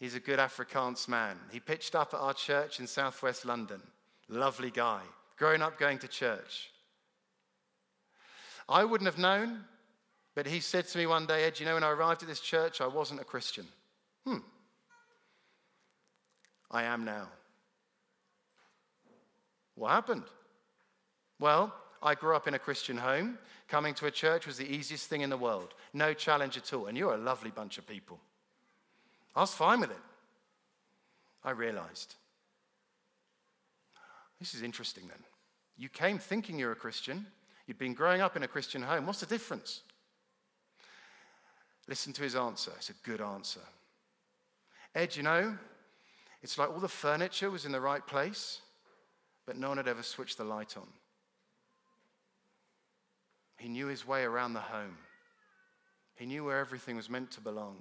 He's 0.01 0.17
a 0.17 0.19
good 0.19 0.41
Afrikaans 0.41 1.07
man. 1.07 1.39
He 1.53 1.61
pitched 1.61 1.95
up 1.95 2.13
at 2.13 2.19
our 2.19 2.35
church 2.35 2.81
in 2.81 2.89
southwest 2.89 3.47
London. 3.47 3.81
Lovely 4.29 4.73
guy. 4.73 5.03
Grown 5.37 5.63
up 5.63 5.79
going 5.79 6.01
to 6.01 6.09
church. 6.09 6.73
I 8.69 8.83
wouldn't 8.83 9.07
have 9.07 9.21
known, 9.21 9.61
but 10.35 10.49
he 10.49 10.59
said 10.59 10.89
to 10.89 10.99
me 10.99 11.07
one 11.07 11.25
day, 11.25 11.45
Ed, 11.45 11.61
you 11.61 11.67
know, 11.67 11.75
when 11.75 11.85
I 11.85 11.91
arrived 11.91 12.25
at 12.25 12.29
this 12.29 12.41
church, 12.41 12.81
I 12.81 12.89
wasn't 12.89 13.21
a 13.21 13.25
Christian. 13.25 13.69
Hmm. 14.27 14.39
I 16.69 16.83
am 16.83 17.05
now. 17.05 17.29
What 19.77 19.93
happened? 19.93 20.25
Well, 21.39 21.73
I 22.03 22.15
grew 22.15 22.37
up 22.37 22.47
in 22.47 22.55
a 22.55 22.59
Christian 22.59 22.97
home. 22.97 23.39
Coming 23.69 23.95
to 23.95 24.07
a 24.07 24.11
church 24.11 24.47
was 24.47 24.57
the 24.57 24.71
easiest 24.71 25.09
thing 25.09 25.23
in 25.23 25.31
the 25.31 25.37
world. 25.37 25.75
No 25.93 26.15
challenge 26.15 26.57
at 26.57 26.73
all. 26.73 26.87
And 26.87 26.97
you're 26.97 27.15
a 27.15 27.19
lovely 27.19 27.51
bunch 27.51 27.79
of 27.79 27.87
people. 27.87 28.19
I 29.35 29.41
was 29.41 29.55
fine 29.55 29.81
with 29.81 29.91
it. 29.91 29.97
I 31.45 31.51
realized. 31.51 32.15
This 34.39 34.55
is 34.55 34.63
interesting 34.63 35.05
then. 35.09 35.23
You 35.77 35.89
came 35.89 36.19
thinking 36.19 36.59
you're 36.59 36.73
a 36.73 36.77
Christian. 36.77 37.27
You'd 37.67 37.79
been 37.79 37.95
growing 37.95 38.21
up 38.21 38.37
in 38.37 38.43
a 38.43 38.49
Christian 38.49 38.83
home. 38.83 39.07
What's 39.07 39.21
the 39.21 39.27
difference? 39.27 39.83
Listen 41.89 42.13
to 42.15 42.23
his 42.23 42.35
answer. 42.35 42.73
It's 42.77 42.91
a 42.91 42.95
good 43.05 43.21
answer. 43.21 43.61
Ed, 44.95 45.15
you 45.15 45.23
know, 45.23 45.57
it's 46.43 46.59
like 46.59 46.71
all 46.71 46.81
the 46.81 46.89
furniture 46.89 47.51
was 47.51 47.67
in 47.67 47.73
the 47.73 47.81
right 47.81 48.05
place, 48.07 48.61
but 49.47 49.57
no 49.57 49.69
one 49.69 49.77
had 49.77 49.89
ever 49.89 50.03
switched 50.03 50.39
the 50.39 50.45
light 50.45 50.77
on. 50.77 50.87
He 53.57 53.69
knew 53.69 53.87
his 53.87 54.07
way 54.07 54.23
around 54.25 54.53
the 54.53 54.61
home. 54.61 54.99
He 56.14 56.27
knew 56.27 56.45
where 56.45 56.59
everything 56.59 56.97
was 56.97 57.11
meant 57.11 57.31
to 57.33 57.40
belong. 57.40 57.77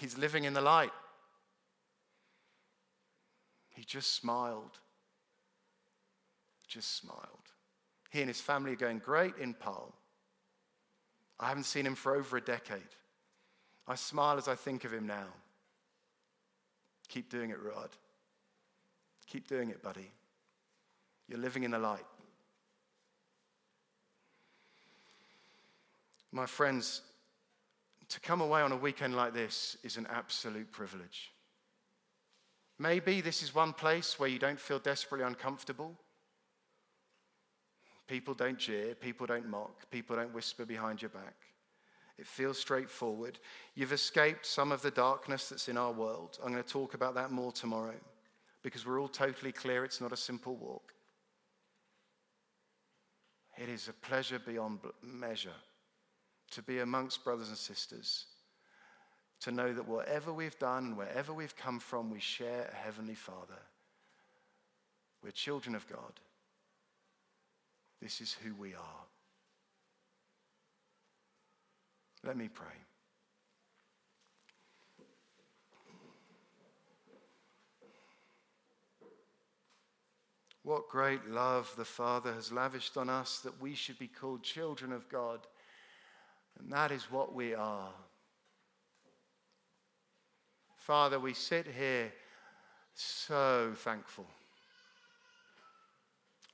He's 0.00 0.18
living 0.18 0.44
in 0.44 0.54
the 0.54 0.60
light. 0.60 0.92
He 3.74 3.84
just 3.84 4.14
smiled. 4.14 4.78
Just 6.66 6.96
smiled. 6.96 7.18
He 8.10 8.20
and 8.20 8.28
his 8.28 8.40
family 8.40 8.72
are 8.72 8.76
going 8.76 8.98
great 8.98 9.36
in 9.38 9.54
Paarl. 9.54 9.92
I 11.38 11.48
haven't 11.48 11.64
seen 11.64 11.86
him 11.86 11.94
for 11.94 12.14
over 12.14 12.36
a 12.36 12.40
decade. 12.40 12.82
I 13.86 13.96
smile 13.96 14.38
as 14.38 14.48
I 14.48 14.54
think 14.54 14.84
of 14.84 14.92
him 14.92 15.06
now. 15.06 15.26
Keep 17.08 17.28
doing 17.28 17.50
it, 17.50 17.58
Rod. 17.60 17.90
Keep 19.26 19.48
doing 19.48 19.70
it, 19.70 19.82
buddy. 19.82 20.10
You're 21.28 21.38
living 21.38 21.64
in 21.64 21.72
the 21.72 21.78
light. 21.78 22.04
My 26.34 26.46
friends, 26.46 27.02
to 28.08 28.18
come 28.18 28.40
away 28.40 28.60
on 28.60 28.72
a 28.72 28.76
weekend 28.76 29.14
like 29.14 29.32
this 29.32 29.76
is 29.84 29.96
an 29.96 30.08
absolute 30.10 30.72
privilege. 30.72 31.30
Maybe 32.76 33.20
this 33.20 33.40
is 33.40 33.54
one 33.54 33.72
place 33.72 34.18
where 34.18 34.28
you 34.28 34.40
don't 34.40 34.58
feel 34.58 34.80
desperately 34.80 35.24
uncomfortable. 35.24 35.94
People 38.08 38.34
don't 38.34 38.58
jeer, 38.58 38.96
people 38.96 39.28
don't 39.28 39.48
mock, 39.48 39.88
people 39.92 40.16
don't 40.16 40.34
whisper 40.34 40.66
behind 40.66 41.00
your 41.02 41.10
back. 41.10 41.36
It 42.18 42.26
feels 42.26 42.58
straightforward. 42.58 43.38
You've 43.76 43.92
escaped 43.92 44.44
some 44.44 44.72
of 44.72 44.82
the 44.82 44.90
darkness 44.90 45.48
that's 45.48 45.68
in 45.68 45.76
our 45.76 45.92
world. 45.92 46.40
I'm 46.42 46.50
going 46.50 46.64
to 46.64 46.68
talk 46.68 46.94
about 46.94 47.14
that 47.14 47.30
more 47.30 47.52
tomorrow 47.52 47.94
because 48.64 48.84
we're 48.84 49.00
all 49.00 49.06
totally 49.06 49.52
clear 49.52 49.84
it's 49.84 50.00
not 50.00 50.12
a 50.12 50.16
simple 50.16 50.56
walk. 50.56 50.94
It 53.56 53.68
is 53.68 53.86
a 53.86 53.92
pleasure 53.92 54.40
beyond 54.40 54.80
measure 55.00 55.54
to 56.54 56.62
be 56.62 56.80
amongst 56.80 57.24
brothers 57.24 57.48
and 57.48 57.58
sisters, 57.58 58.26
to 59.40 59.52
know 59.52 59.72
that 59.72 59.88
whatever 59.88 60.32
we've 60.32 60.58
done 60.58 60.84
and 60.84 60.96
wherever 60.96 61.32
we've 61.32 61.56
come 61.56 61.78
from, 61.78 62.10
we 62.10 62.20
share 62.20 62.70
a 62.72 62.76
Heavenly 62.76 63.14
Father. 63.14 63.60
We're 65.22 65.30
children 65.30 65.74
of 65.74 65.88
God. 65.88 66.20
This 68.00 68.20
is 68.20 68.36
who 68.42 68.54
we 68.54 68.74
are. 68.74 69.04
Let 72.24 72.36
me 72.36 72.48
pray. 72.48 72.66
What 80.62 80.88
great 80.88 81.28
love 81.28 81.70
the 81.76 81.84
Father 81.84 82.32
has 82.32 82.50
lavished 82.50 82.96
on 82.96 83.10
us 83.10 83.40
that 83.40 83.60
we 83.60 83.74
should 83.74 83.98
be 83.98 84.08
called 84.08 84.42
children 84.42 84.92
of 84.92 85.08
God. 85.10 85.40
And 86.58 86.72
that 86.72 86.92
is 86.92 87.10
what 87.10 87.34
we 87.34 87.54
are. 87.54 87.90
Father, 90.76 91.18
we 91.18 91.32
sit 91.34 91.66
here 91.66 92.12
so 92.94 93.72
thankful. 93.76 94.26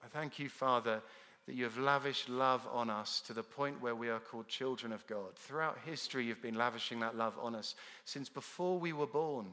I 0.05 0.09
thank 0.09 0.39
you, 0.39 0.49
Father, 0.49 1.03
that 1.47 1.55
you 1.55 1.65
have 1.65 1.79
lavished 1.79 2.29
love 2.29 2.67
on 2.73 2.91
us 2.91 3.21
to 3.27 3.33
the 3.33 3.43
point 3.43 3.83
where 3.83 3.95
we 3.95 4.09
are 4.09 4.21
called 4.21 4.49
children 4.49 4.93
of 4.93 5.07
God. 5.07 5.37
Throughout 5.37 5.79
history, 5.85 6.25
you've 6.25 6.41
been 6.41 6.55
lavishing 6.55 7.01
that 7.01 7.17
love 7.17 7.37
on 7.43 7.55
us 7.55 7.75
since 8.05 8.29
before 8.29 8.79
we 8.79 8.93
were 8.93 9.07
born. 9.07 9.47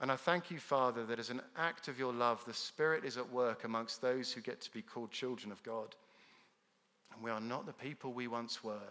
And 0.00 0.10
I 0.10 0.16
thank 0.16 0.50
you, 0.50 0.58
Father, 0.58 1.06
that 1.06 1.18
as 1.18 1.30
an 1.30 1.40
act 1.56 1.88
of 1.88 1.98
your 1.98 2.12
love, 2.12 2.44
the 2.44 2.52
Spirit 2.52 3.04
is 3.04 3.16
at 3.16 3.32
work 3.32 3.64
amongst 3.64 4.02
those 4.02 4.32
who 4.32 4.40
get 4.40 4.60
to 4.62 4.72
be 4.72 4.82
called 4.82 5.12
children 5.12 5.52
of 5.52 5.62
God. 5.62 5.94
And 7.14 7.24
we 7.24 7.30
are 7.30 7.40
not 7.40 7.66
the 7.66 7.72
people 7.72 8.12
we 8.12 8.28
once 8.28 8.62
were. 8.64 8.90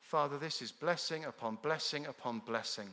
Father, 0.00 0.38
this 0.38 0.62
is 0.62 0.72
blessing 0.72 1.24
upon 1.24 1.58
blessing 1.62 2.06
upon 2.06 2.40
blessing. 2.40 2.88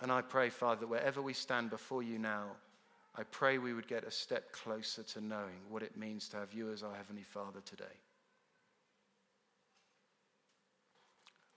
And 0.00 0.10
I 0.10 0.20
pray, 0.20 0.50
Father, 0.50 0.80
that 0.80 0.88
wherever 0.88 1.22
we 1.22 1.32
stand 1.32 1.70
before 1.70 2.02
you 2.02 2.18
now, 2.18 2.46
I 3.14 3.24
pray 3.24 3.58
we 3.58 3.74
would 3.74 3.86
get 3.86 4.04
a 4.04 4.10
step 4.10 4.52
closer 4.52 5.02
to 5.02 5.20
knowing 5.20 5.60
what 5.68 5.82
it 5.82 5.96
means 5.96 6.28
to 6.30 6.38
have 6.38 6.52
you 6.52 6.72
as 6.72 6.82
our 6.82 6.94
Heavenly 6.94 7.22
Father 7.22 7.60
today. 7.64 7.84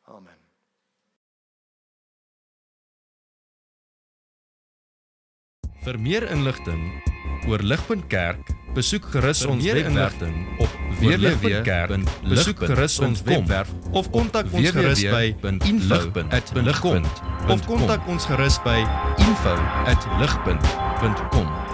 Amen. 0.07 0.33
Vir 5.85 5.97
meer 5.97 6.25
inligting 6.33 7.01
oor 7.47 7.61
Ligpunt 7.61 8.09
Kerk, 8.09 8.51
besoek 8.75 9.05
gerus 9.11 9.45
ons 9.47 9.65
webwerf 9.65 10.15
op 10.57 10.69
www.besoekgerus.com 10.99 13.45
of 13.91 14.09
kontak 14.11 14.45
ons 14.51 14.71
gerus 14.75 15.01
by 15.09 15.35
info@ligpunt 15.63 17.07
of 17.47 17.65
kontak 17.65 18.07
ons 18.07 18.25
gerus 18.25 18.59
by 18.63 18.85
info@ligpunt.com 19.17 21.64